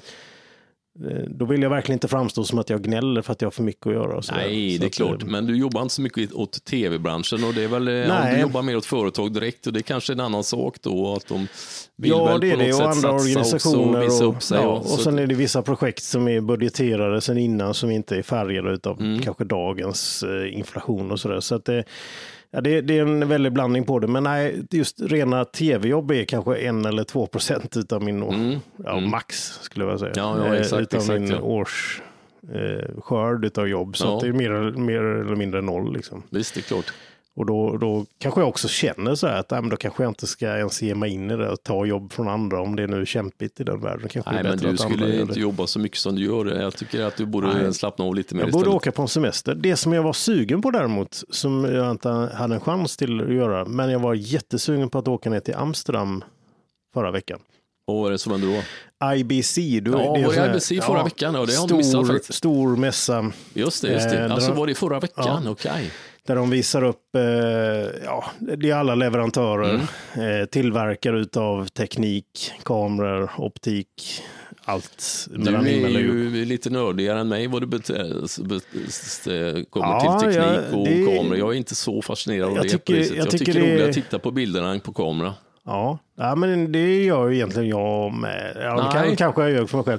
[1.29, 3.63] då vill jag verkligen inte framstå som att jag gnäller för att jag har för
[3.63, 4.21] mycket att göra.
[4.33, 5.23] Nej, Så det är klart.
[5.23, 8.09] eh, Men du jobbar inte så mycket åt tv-branschen och det är väl, eh, om
[8.09, 8.35] Nej.
[8.35, 11.27] du jobbar mer åt företag direkt och det är kanske en annan sak då att
[11.29, 11.47] de
[11.97, 12.75] vill Ja, väl det är på något det.
[12.75, 14.29] Och andra satsa också organisationer.
[14.29, 14.59] och Och, sig.
[14.61, 18.17] ja, och, och sen är det vissa projekt som är budgeterade sen innan som inte
[18.17, 19.23] är färgade av Mm.
[19.23, 21.41] kanske dagens eh, inflation och sådär.
[21.41, 21.85] Så att det,
[22.51, 24.07] ja, det, det är en väldig blandning på det.
[24.07, 29.01] Men nej, just rena tv-jobb är kanske en eller två procent utav min, Mm, ja,
[29.01, 30.13] max skulle jag säga.
[30.17, 31.41] Ja, ja, Eh, exakt, utav exakt, min ja.
[31.41, 32.03] års
[32.55, 33.97] eh, skörd utav jobb.
[33.97, 34.19] Så Ja.
[34.23, 36.23] det är mer, mer eller mindre noll liksom.
[36.31, 36.93] Visst, det är klart.
[37.39, 40.11] Och då, då kanske jag också känner så här att nej, men då kanske jag
[40.11, 42.83] inte ska ens ge mig in i det och ta jobb från andra om det
[42.83, 44.09] är nu kämpigt i den världen.
[44.09, 46.61] Kanske Nej, är men du skulle inte jobba så mycket som du gör.
[46.61, 47.75] Jag tycker att du borde Nej.
[47.75, 48.77] slappna av lite mer Jag borde istället.
[48.77, 49.55] åka på en semester.
[49.55, 53.33] Det som jag var sugen på däremot, som jag inte hade en chans till att
[53.35, 56.25] göra, men jag var jättesugen på att åka ner till Amsterdam
[56.95, 57.39] förra veckan.
[57.87, 58.63] Vad var det som hände då?
[59.17, 59.55] IBC.
[59.57, 61.35] Du, Ja, det är var det sån här- IBC förra veckan?
[61.35, 62.35] Ja, det har inte missat stor, faktiskt.
[62.39, 63.33] stor mässa.
[63.55, 64.19] Just det, just Eh, det.
[64.19, 65.49] den Alltså var det förra veckan?
[65.49, 65.91] Okej.
[66.29, 67.23] Där de visar upp, eh,
[68.05, 69.81] ja, det är alla leverantörer,
[70.15, 70.41] Mm.
[70.41, 74.23] eh, tillverkare utav teknik, kameror, optik,
[74.65, 77.87] allt Du är ju lite nördigare än mig vad det bet-
[79.71, 81.37] kommer Ja, till teknik ja, och det- kameror.
[81.39, 83.09] Jag är inte så fascinerad av Jag det tycker- sättet.
[83.17, 85.35] jag Jag, tycker tycker det är roligare att titta på bilderna på kamera.
[85.65, 85.99] Ja.
[86.17, 88.57] ja, men det gör ju egentligen jag med.
[88.61, 89.99] Ja, kan, kanske jag gör för mig själv.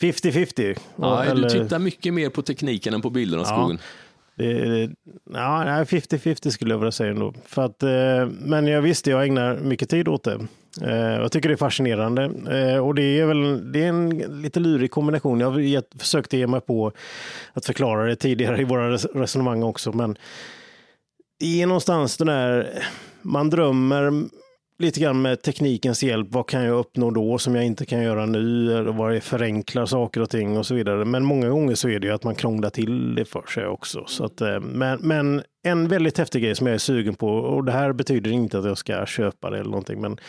[0.00, 0.74] 50-50.
[0.96, 3.78] Nej, Eller- Du tittar mycket mer på tekniken än på bilderna, skogen.
[4.36, 4.90] Det,
[5.32, 7.34] ja, 50-50 skulle jag vilja säga ändå.
[7.44, 10.46] För att, eh, men jag visste, jag ägnar mycket tid åt det.
[10.82, 12.24] Eh, jag tycker det är fascinerande.
[12.50, 14.10] Eh, och det är väl det är en
[14.42, 15.40] lite lurig kombination.
[15.40, 16.92] Jag har försökt ge mig på
[17.52, 19.92] att förklara det tidigare i våra resonemang också.
[19.92, 20.16] Men
[21.40, 22.82] det är någonstans den där,
[23.22, 24.12] man drömmer
[24.82, 26.28] lite grann med teknikens hjälp.
[26.30, 28.72] Vad kan jag uppnå då som jag inte kan göra nu?
[28.78, 31.04] Eller vad det förenklar saker och ting och så vidare.
[31.04, 34.04] Men många gånger så är det ju att man krånglar till det för sig också.
[34.06, 37.64] Så att, eh, men, men en väldigt häftig grej som jag är sugen på och
[37.64, 40.00] det här betyder inte att jag ska köpa det eller någonting.
[40.00, 40.20] Men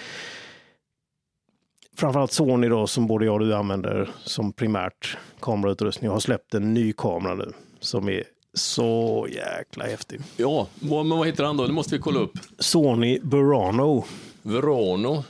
[1.98, 6.74] framförallt Sony då som både jag och du använder som primärt kamerautrustning har släppt en
[6.74, 10.22] ny kamera nu som är så jäkla häftig.
[10.38, 11.68] Ja, men vad heter han då?
[11.68, 12.38] Det måste vi kolla upp.
[12.60, 14.06] Sony Burano.
[14.44, 15.24] Verano.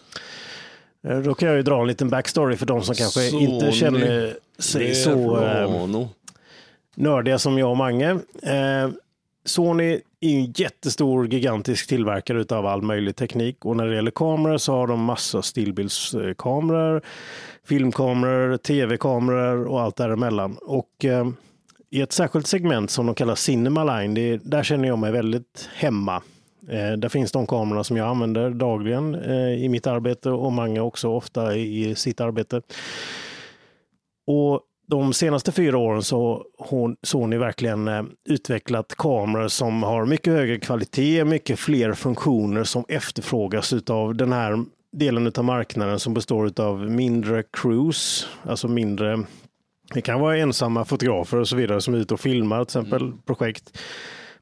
[1.07, 3.71] Eh, Då kan jag ju dra en liten backstory för de som kanske Sony inte
[3.71, 6.07] känner sig så eh,
[6.95, 8.09] nördiga som jag och Mange.
[8.43, 8.89] Eh,
[9.45, 14.11] Sony är ju en jättestor, gigantisk tillverkare av all möjlig teknik och när det gäller
[14.11, 17.01] kameror så har de massa stillbildskameror,
[17.65, 20.57] filmkameror, tv-kameror och allt däremellan.
[20.61, 21.27] Och eh,
[21.89, 25.69] i ett särskilt segment som de kallar Cinema Line, det där känner jag mig väldigt
[25.75, 26.21] hemma.
[26.69, 30.79] Eh, där finns de kamerorna som jag använder dagligen eh, i mitt arbete och Mange
[30.79, 32.61] också ofta i sitt arbete.
[34.27, 40.33] Och de senaste fyra åren så har Sony verkligen eh, utvecklat kameror som har mycket
[40.33, 46.61] högre kvalitet, mycket fler funktioner som efterfrågas av den här delen av marknaden som består
[46.61, 49.25] av mindre crews, alltså mindre
[49.93, 53.11] det kan vara ensamma fotografer och så vidare som är ute och filmar till exempel
[53.25, 53.77] projekt.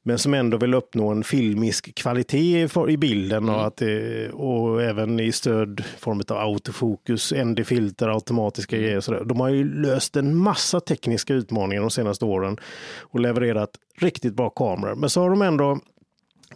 [0.03, 5.19] Men som ändå vill uppnå en filmisk kvalitet i bilden och, att det, och även
[5.19, 8.97] i stöd form av autofokus, ND-filter, automatiska grejer.
[8.97, 9.23] och sådär.
[9.25, 12.57] De har ju löst en massa tekniska utmaningar de senaste åren
[12.99, 14.95] och levererat riktigt bra kameror.
[14.95, 15.79] Men så har de ändå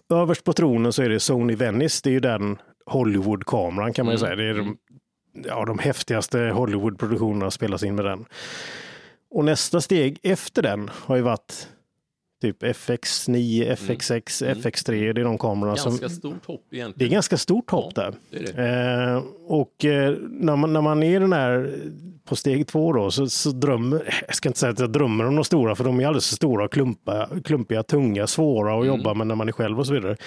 [0.09, 2.01] överst på tronen så är det Sony Venice.
[2.03, 4.35] Det är ju den Hollywood-kameran kan man ju säga.
[4.35, 4.77] Det är de,
[5.33, 8.25] ja, de häftigaste Hollywood-produktionerna spelas in med den.
[9.29, 11.69] Och nästa steg efter den har ju varit
[12.45, 15.13] typ FX9, FX6, FX3.
[15.13, 15.91] Det är de kamerorna som...
[15.91, 17.11] Ganska stort hopp Det är egentligen.
[17.11, 18.13] ganska stort hopp Ja, där.
[18.29, 19.13] det det.
[19.13, 21.75] Eh, och eh, när, man, när man är den här
[22.25, 25.35] på steg två då så, så drömmer, jag ska inte säga att jag drömmer om
[25.35, 29.27] de stora för de är alldeles för stora klumpa, klumpiga, tunga, svåra att jobba med
[29.27, 30.17] när man är själv och så vidare.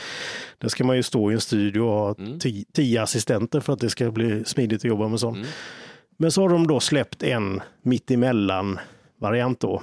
[0.59, 3.81] Där ska man ju stå i en studio och ha ti, tio assistenter för att
[3.81, 5.47] det ska bli smidigt att jobba med sånt.
[6.17, 8.79] Men så har de då släppt en mittemellan
[9.21, 9.83] variant då.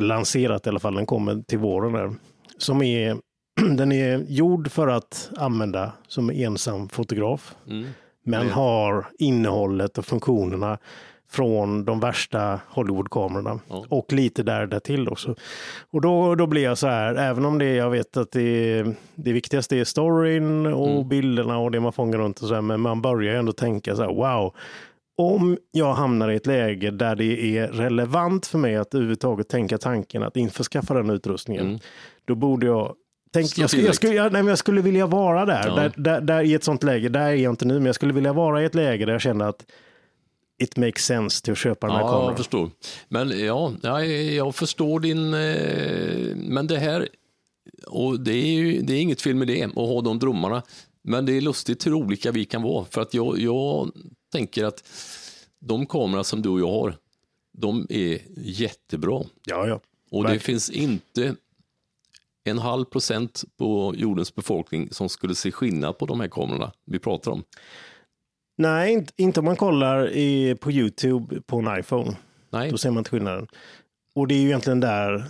[0.00, 2.14] Lanserat i alla fall, den kommer till våren där.
[2.58, 3.16] Som är,
[3.76, 7.54] den är gjord för att använda som ensam fotograf.
[7.68, 7.86] Mm.
[8.24, 10.78] Men Det- har innehållet och funktionerna
[11.30, 13.60] från de värsta Hollywood-kamerorna.
[13.68, 13.84] Ja.
[13.88, 15.34] Och lite där, där till också.
[15.90, 19.32] Och då, då blir jag så här, även om det jag vet att det, det
[19.32, 21.08] viktigaste är storyn och Mm.
[21.08, 23.96] bilderna och det man fångar runt och så här, men man börjar ju ändå tänka
[23.96, 24.54] så här, wow,
[25.16, 29.78] om jag hamnar i ett läge där det är relevant för mig att överhuvudtaget tänka
[29.78, 31.78] tanken att införskaffa den utrustningen, Mm.
[32.24, 32.94] då borde jag
[33.32, 35.74] Tänk, jag, skulle, jag, skulle, jag, nej, jag skulle vilja vara där, Ja.
[35.74, 37.08] där, där, där i ett sånt läge.
[37.08, 39.20] Där är jag inte nu, men jag skulle vilja vara i ett läge där jag
[39.22, 39.66] känner att
[40.62, 42.28] it makes sense till att köpa den här Ja, kameran.
[42.28, 42.70] jag förstår.
[43.08, 45.34] Men ja, jag, jag förstår din...
[45.34, 47.08] Eh, men det här...
[47.86, 50.62] Och det är ju det är inget fel med det, att ha de drömmarna.
[51.04, 52.84] Men det är lustigt hur olika vi kan vara.
[52.90, 53.90] För att jag, jag
[54.36, 54.84] tänker att
[55.58, 56.96] de kameror som du och jag har,
[57.52, 59.24] de är jättebra.
[59.44, 59.80] Ja, ja.
[60.10, 60.40] Och det Verkligen.
[60.40, 61.36] finns inte
[62.44, 66.98] en halv procent på jordens befolkning som skulle se skillnad på de här kamerorna vi
[66.98, 67.44] pratar om.
[68.58, 72.16] Nej, inte, om man kollar i, på YouTube på en iPhone.
[72.50, 73.46] Nej, Då ser man inte skillnaden.
[74.14, 75.24] Och det är ju egentligen där,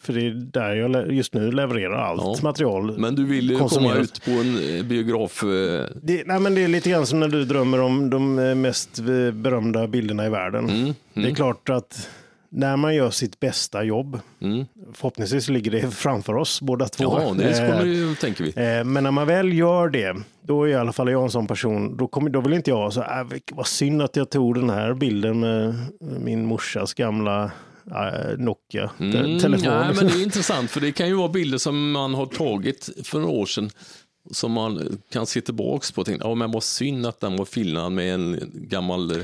[0.00, 2.36] för det är där jag just nu levererar allt Ja.
[2.42, 2.98] material.
[2.98, 5.42] men du vill ju komma ut på en eh, biograf.
[5.42, 8.54] eh, Det, nej, men det är lite grann som när du drömmer om de eh,
[8.54, 10.70] mest eh, berömda bilderna i världen.
[10.70, 12.08] Mm, Det är klart att
[12.54, 14.64] när man gör sitt bästa jobb, mm.
[14.94, 17.04] förhoppningsvis ligger det framför oss båda två.
[17.04, 18.50] Ja, det Eh, kommer ju, tänker vi.
[18.78, 21.46] Eh, Men när man väl gör det, då är i alla fall jag en sån
[21.46, 23.06] person, då, kommer, då vill inte jag så äh,
[23.52, 25.74] vad synd att jag tog den här bilden med
[26.20, 27.50] min morsas gamla
[28.38, 29.50] Nokia te- Mm, telefon.
[29.52, 29.72] liksom.
[29.96, 33.18] men det är intressant, för det kan ju vara bilder som man har tagit för
[33.20, 33.70] några år sedan
[34.30, 37.44] som man kan se tillbaks på och tänka, ja men vad synd att den var
[37.44, 39.16] filmad med en gammal eh,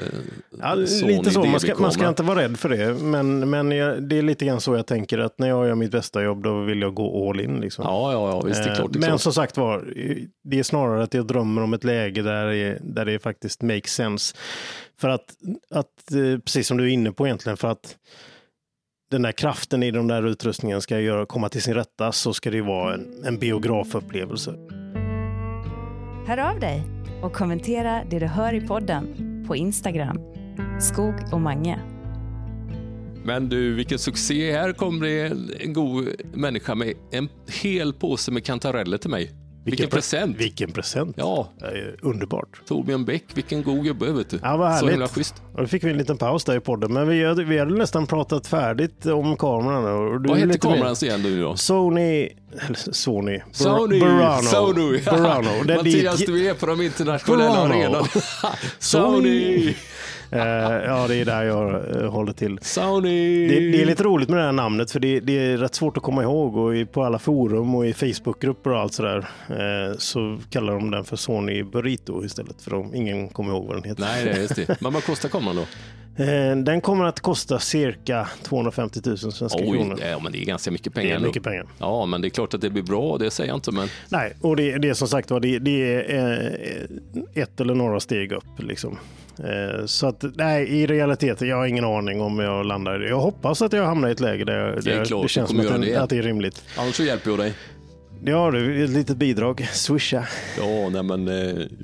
[0.60, 2.94] Ja, Sony lite så, man ska, man ska inte vara rädd för det.
[2.94, 5.90] Men, men jag, det är lite grann så jag tänker att när jag gör mitt
[5.90, 7.60] bästa jobb då vill jag gå all in.
[7.60, 7.84] Liksom.
[7.84, 8.92] Ja, ja, ja, visst det är Eh, klart.
[8.92, 9.20] Det är Men klart.
[9.20, 9.94] som sagt var,
[10.44, 13.92] det är snarare att jag drömmer om ett läge där det, där det faktiskt makes
[13.94, 14.36] sense.
[15.00, 15.34] För att,
[15.70, 17.96] att, eh, precis som du är inne på egentligen, för att
[19.10, 22.50] den där kraften i den där utrustningen ska göra, komma till sin rätta så ska
[22.50, 24.54] det ju vara en, en biografupplevelse.
[26.26, 26.82] Hör av dig
[27.22, 29.06] och kommentera det du hör i podden
[29.48, 30.20] på Instagram.
[30.80, 31.78] Skog och Mange.
[33.24, 34.52] Men du, vilken succé.
[34.52, 35.32] Här kommer det
[35.64, 37.28] en god människa med en
[37.62, 39.30] hel påse med kantareller till mig.
[39.70, 40.36] Vilken, pre- present.
[40.36, 41.14] Vilken present.
[41.18, 41.48] Ja,
[42.02, 42.60] Underbart.
[42.68, 44.38] Torbjörn Bäck, vilken god gubbe vet du.
[44.42, 45.14] Ja, vad Så himla härligt.
[45.14, 45.34] schysst.
[45.54, 47.74] Och då fick vi en liten paus där i podden, men vi hade, vi hade
[47.74, 49.84] nästan pratat färdigt om kameran.
[50.12, 51.56] Och du Vad heter kameran igen nu då?
[51.56, 52.28] Sony,
[52.74, 54.00] Sony, Sony!
[54.00, 54.42] Burano.
[54.42, 55.00] Sony!
[55.04, 55.74] Burano.
[55.76, 58.06] Mattias, du är på de internationella arenorna.
[58.78, 59.74] Sony!
[60.30, 60.40] Eh,
[60.86, 62.58] ja, det är där jag eh, håller till.
[62.62, 63.48] Sony!
[63.48, 65.96] Det, det är lite roligt med det här namnet för det, det är rätt svårt
[65.96, 70.38] att komma ihåg och på alla forum och i Facebookgrupper och allt sådär eh, så
[70.50, 74.02] kallar de den för Sony Burrito istället för de, ingen kommer ihåg vad den heter.
[74.02, 74.80] Nej, det är just det.
[74.80, 75.64] Men vad kostar kameran då?
[76.18, 79.94] Eh, den kommer att kosta cirka 250 000 svenska kronor.
[79.98, 81.10] Oj, ja, men det är ganska mycket Det pengar.
[81.12, 81.28] är ändå.
[81.28, 81.66] mycket pengar.
[81.78, 84.32] Ja, men det är klart att det blir bra, det säger jag inte, men Nej,
[84.40, 86.56] och det, det är som sagt var, det, det är
[87.34, 88.44] eh, ett eller några steg upp.
[88.58, 88.98] Liksom.
[89.38, 93.08] Eh, så att nej, i realiteten, jag har ingen aning om jag landar i det.
[93.08, 95.60] Jag hoppas att jag hamnar i ett läge där, Det är klart det känns som
[95.60, 95.96] att, det, det.
[95.96, 96.62] att det är rimligt.
[96.78, 97.54] annars så hjälper jag dig.
[98.24, 99.68] Ja, du, ett litet bidrag.
[99.72, 100.26] Swisha.
[100.58, 101.26] Ja, nej, men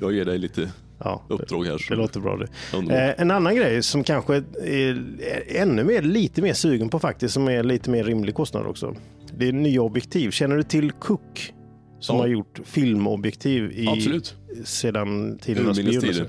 [0.01, 1.73] jag ger dig lite Ja, uppdrag här.
[1.73, 1.95] det Så.
[1.95, 2.47] låter bra det.
[2.95, 5.03] Eh, en annan grej som kanske är,
[5.47, 8.95] ännu mer, lite mer sugen på faktiskt, som är lite mer rimlig kostnad också.
[9.37, 10.31] Det är nya objektiv.
[10.31, 11.53] Känner du till Cook?
[11.99, 12.21] Som Ja.
[12.21, 14.35] har gjort filmobjektiv i, Absolut.
[14.63, 16.25] sedan tidernas begynnelse.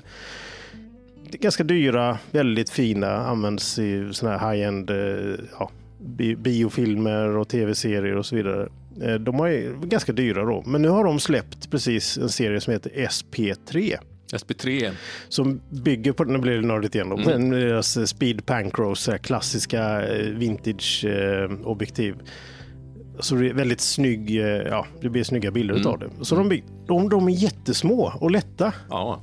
[1.30, 7.48] Det ganska dyra, väldigt fina, används i såna här high-end eh, ja, bi- biofilmer och
[7.48, 8.68] tv-serier och så vidare.
[9.02, 12.72] Eh, De är ganska dyra då, men nu har de släppt precis en serie som
[12.72, 13.96] heter SP3
[14.32, 14.90] SP3.
[15.28, 17.26] som bygger på, nu blir det nördigt igen då, Mm.
[17.28, 22.14] men deras eh, Speed Pancrose, här klassiska eh, vintage eh, objektiv.
[23.20, 25.80] Så det är väldigt snygg, eh, ja det blir snygga bilder Mm.
[25.80, 26.24] utav det.
[26.24, 28.72] Så de, bygg- de, de är jättesmå och lätta.
[28.88, 29.22] Ja,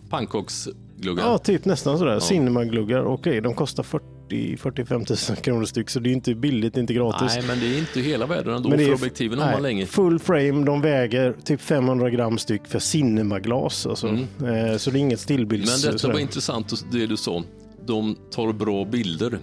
[1.04, 1.24] pannkaksgluggar.
[1.24, 2.20] Ja, typ nästan sådär.
[2.20, 3.06] Cinemagluggar.
[3.06, 3.86] Okej, de kostar
[4.30, 7.36] 40-45 000 kronor styck, så det är inte billigt, inte gratis.
[7.36, 9.86] Nej, men det är inte hela världen ändå, Men det för objektiven har man länge.
[9.86, 13.86] Full frame, de väger typ 500 gram styck för cinemaglas.
[13.88, 14.08] Alltså.
[14.08, 15.70] Eh, så det är inget stillbilds...
[15.70, 15.80] Mm.
[15.82, 16.14] Men detta sådär.
[16.14, 17.44] var intressant, det du sa.
[17.86, 19.40] De tar bra bilder.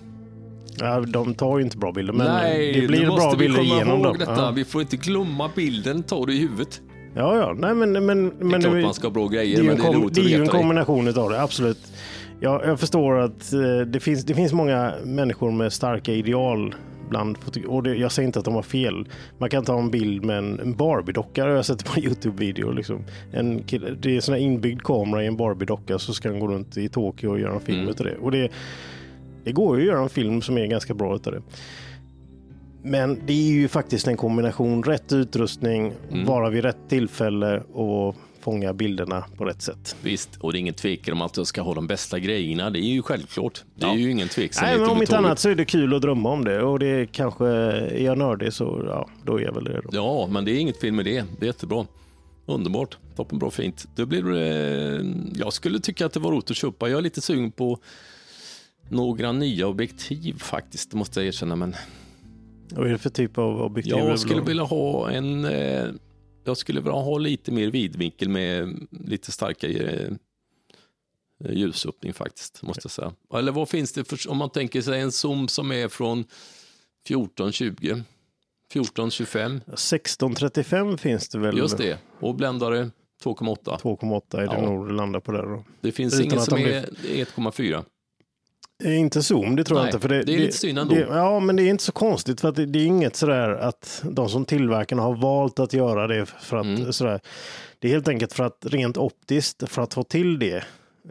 [0.78, 4.18] Ja, de tar ju inte bra bilder, men Nej, det blir bra bilder ihåg dem.
[4.18, 4.32] detta.
[4.36, 4.50] Ja.
[4.50, 6.80] Vi får inte glömma bilden, ta det i huvudet.
[7.14, 7.54] Ja, ja.
[7.58, 9.62] Nej, men, men, men Det är klart det, man ska ha bra det grejer, är
[9.62, 10.46] ju men en, det är kom, det är ju en det.
[10.48, 11.78] kombination utav det, absolut.
[12.40, 16.74] Jag, jag förstår att eh, det, finns, det finns många människor med starka ideal
[17.08, 17.36] bland
[17.68, 19.08] och det, Jag säger inte att de har fel.
[19.38, 22.72] Man kan ta en bild med en, en Barbie-docka, jag sett på en YouTube-video.
[22.72, 23.04] Liksom.
[23.32, 26.40] En kille, det är en sån här inbyggd kamera i en Barbie-docka så ska han
[26.40, 27.90] gå runt i Tokyo och göra en film Mm.
[27.90, 28.16] utav det.
[28.16, 28.48] Och det.
[29.44, 31.42] Det går ju att göra en film som är ganska bra utav det.
[32.82, 36.24] Men det är ju faktiskt en kombination, rätt utrustning, Mm.
[36.26, 39.96] vara vid rätt tillfälle och fånga bilderna på rätt sätt.
[40.02, 42.70] Visst, och det är ingen tvekan om att jag ska ha de bästa grejerna.
[42.70, 43.64] Det är ju självklart.
[43.74, 43.96] Det är Ja.
[43.96, 46.44] ju ingen tveksamhet Nej, men om inte annat så är det kul att drömma om
[46.44, 49.88] det och det kanske, är jag nördig så ja, då är jag väl det då.
[49.92, 51.24] Ja, men det är inget fel med det.
[51.38, 51.86] Det är jättebra.
[52.46, 52.96] Underbart.
[53.16, 53.86] Toppenbra fint.
[53.96, 55.00] Det blir, eh,
[55.34, 56.88] jag skulle tycka att det var roligt att köpa.
[56.88, 57.78] Jag är lite sugen på
[58.88, 61.56] några nya objektiv faktiskt, det måste jag erkänna.
[61.56, 61.76] Men
[62.72, 63.94] Vad är det för typ av objektiv?
[63.96, 65.44] jag skulle vilja ha en...
[65.44, 65.86] Eh,
[66.44, 70.16] jag skulle vilja ha lite mer vidvinkel med lite starkare
[71.44, 73.12] eh, ljusöppning faktiskt, måste jag säga.
[73.34, 77.74] Eller vad finns det för, om man tänker sig en zoom som är från 1420,
[78.72, 81.56] 1425, 1635 finns det väl?
[81.58, 82.90] just det, och bländare
[83.24, 83.80] 2,8.
[83.80, 84.60] 2,8 är det Ja.
[84.60, 85.64] nog landar på där då.
[85.80, 86.82] Det finns Utan ingen som de är
[87.24, 87.84] 1,4.
[88.84, 90.00] Eh, Inte zoom, det tror jag Nej, inte.
[90.00, 90.94] För det, det är lite synd ändå.
[90.94, 93.50] det- Ja, men det är inte så konstigt för att det, det är inget sådär
[93.50, 96.92] att de som tillverkarna har valt att göra det för att Mm.
[96.92, 97.20] sådär.
[97.78, 100.56] Det är helt enkelt för att rent optiskt, för att få till det,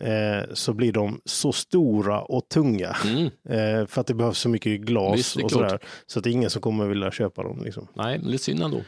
[0.01, 2.95] eh, så blir de så stora och tunga.
[3.07, 3.23] Mm.
[3.49, 5.79] Eh, för att det behövs så mycket glas Visst, och sådär.
[6.07, 7.61] Så att det är ingen som kommer vilja köpa dem.
[7.65, 7.87] Liksom.
[7.93, 8.81] Nej, men det är synd ändå.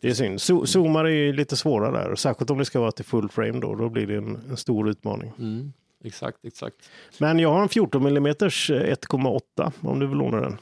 [0.00, 0.38] Det är synd.
[0.38, 2.14] Zo- Zoomar är ju lite svårare där.
[2.16, 3.74] Särskilt om det ska vara till full frame då.
[3.74, 5.32] Då blir det en, en stor utmaning.
[5.38, 5.72] Mm.
[6.04, 6.76] Exakt, exakt.
[7.18, 10.58] Men jag har en 14 mm 1,8 om du vill låna den.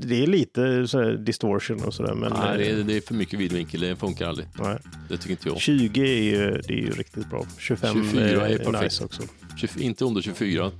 [0.00, 2.14] Det är lite så här distortion och sådär.
[2.14, 4.48] Men Nej, det eh, är, det är för mycket vidvinkel, det funkar aldrig.
[4.58, 4.78] nej.
[5.08, 5.60] Det tycker inte jag.
[5.60, 7.46] 20 är ju, det är ju riktigt bra.
[7.58, 8.82] 25 24 är är, perfekt.
[8.82, 9.22] nice också.
[9.56, 10.70] 20, inte under 24.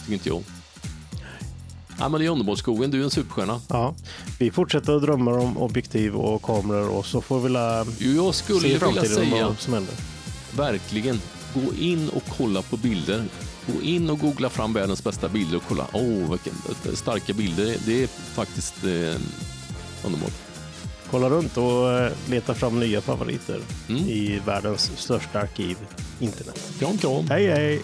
[0.00, 0.42] Tycker inte jag.
[1.98, 3.60] Ja, men det är underbart skogen, du är en superstjärna.
[3.68, 3.94] Ja,
[4.38, 8.34] vi fortsätter att drömma om objektiv och kameror och så får vi la Jo, Jag
[8.34, 9.94] skulle se i vilja framtiden säga, vad som händer.
[10.56, 11.20] verkligen,
[11.54, 13.24] gå in och kolla på bilder.
[13.66, 15.86] Gå in och googla fram världens bästa bilder och kolla.
[15.92, 16.50] Åh, oh, vilka
[16.96, 17.76] starka bilder.
[17.86, 19.20] Det är faktiskt eh,
[20.06, 20.32] underbart.
[21.10, 24.02] Kolla runt och eh, leta fram nya favoriter Mm.
[24.02, 25.76] i världens största arkiv,
[26.20, 26.72] internet.
[26.78, 27.28] Kram, kram.
[27.28, 27.82] Hej hej!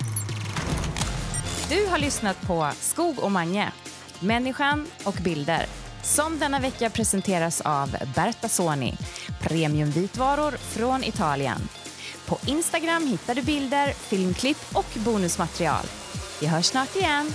[1.69, 3.73] Du har lyssnat på Skog och Mange,
[4.21, 5.67] människan och bilder.
[6.03, 8.97] Som denna vecka presenteras av Berta Soni,
[9.41, 11.61] premiumvitvaror från Italien.
[12.31, 15.85] På Instagram hittar du bilder, filmklipp och bonusmaterial.
[16.41, 17.35] Vi hörs snart igen.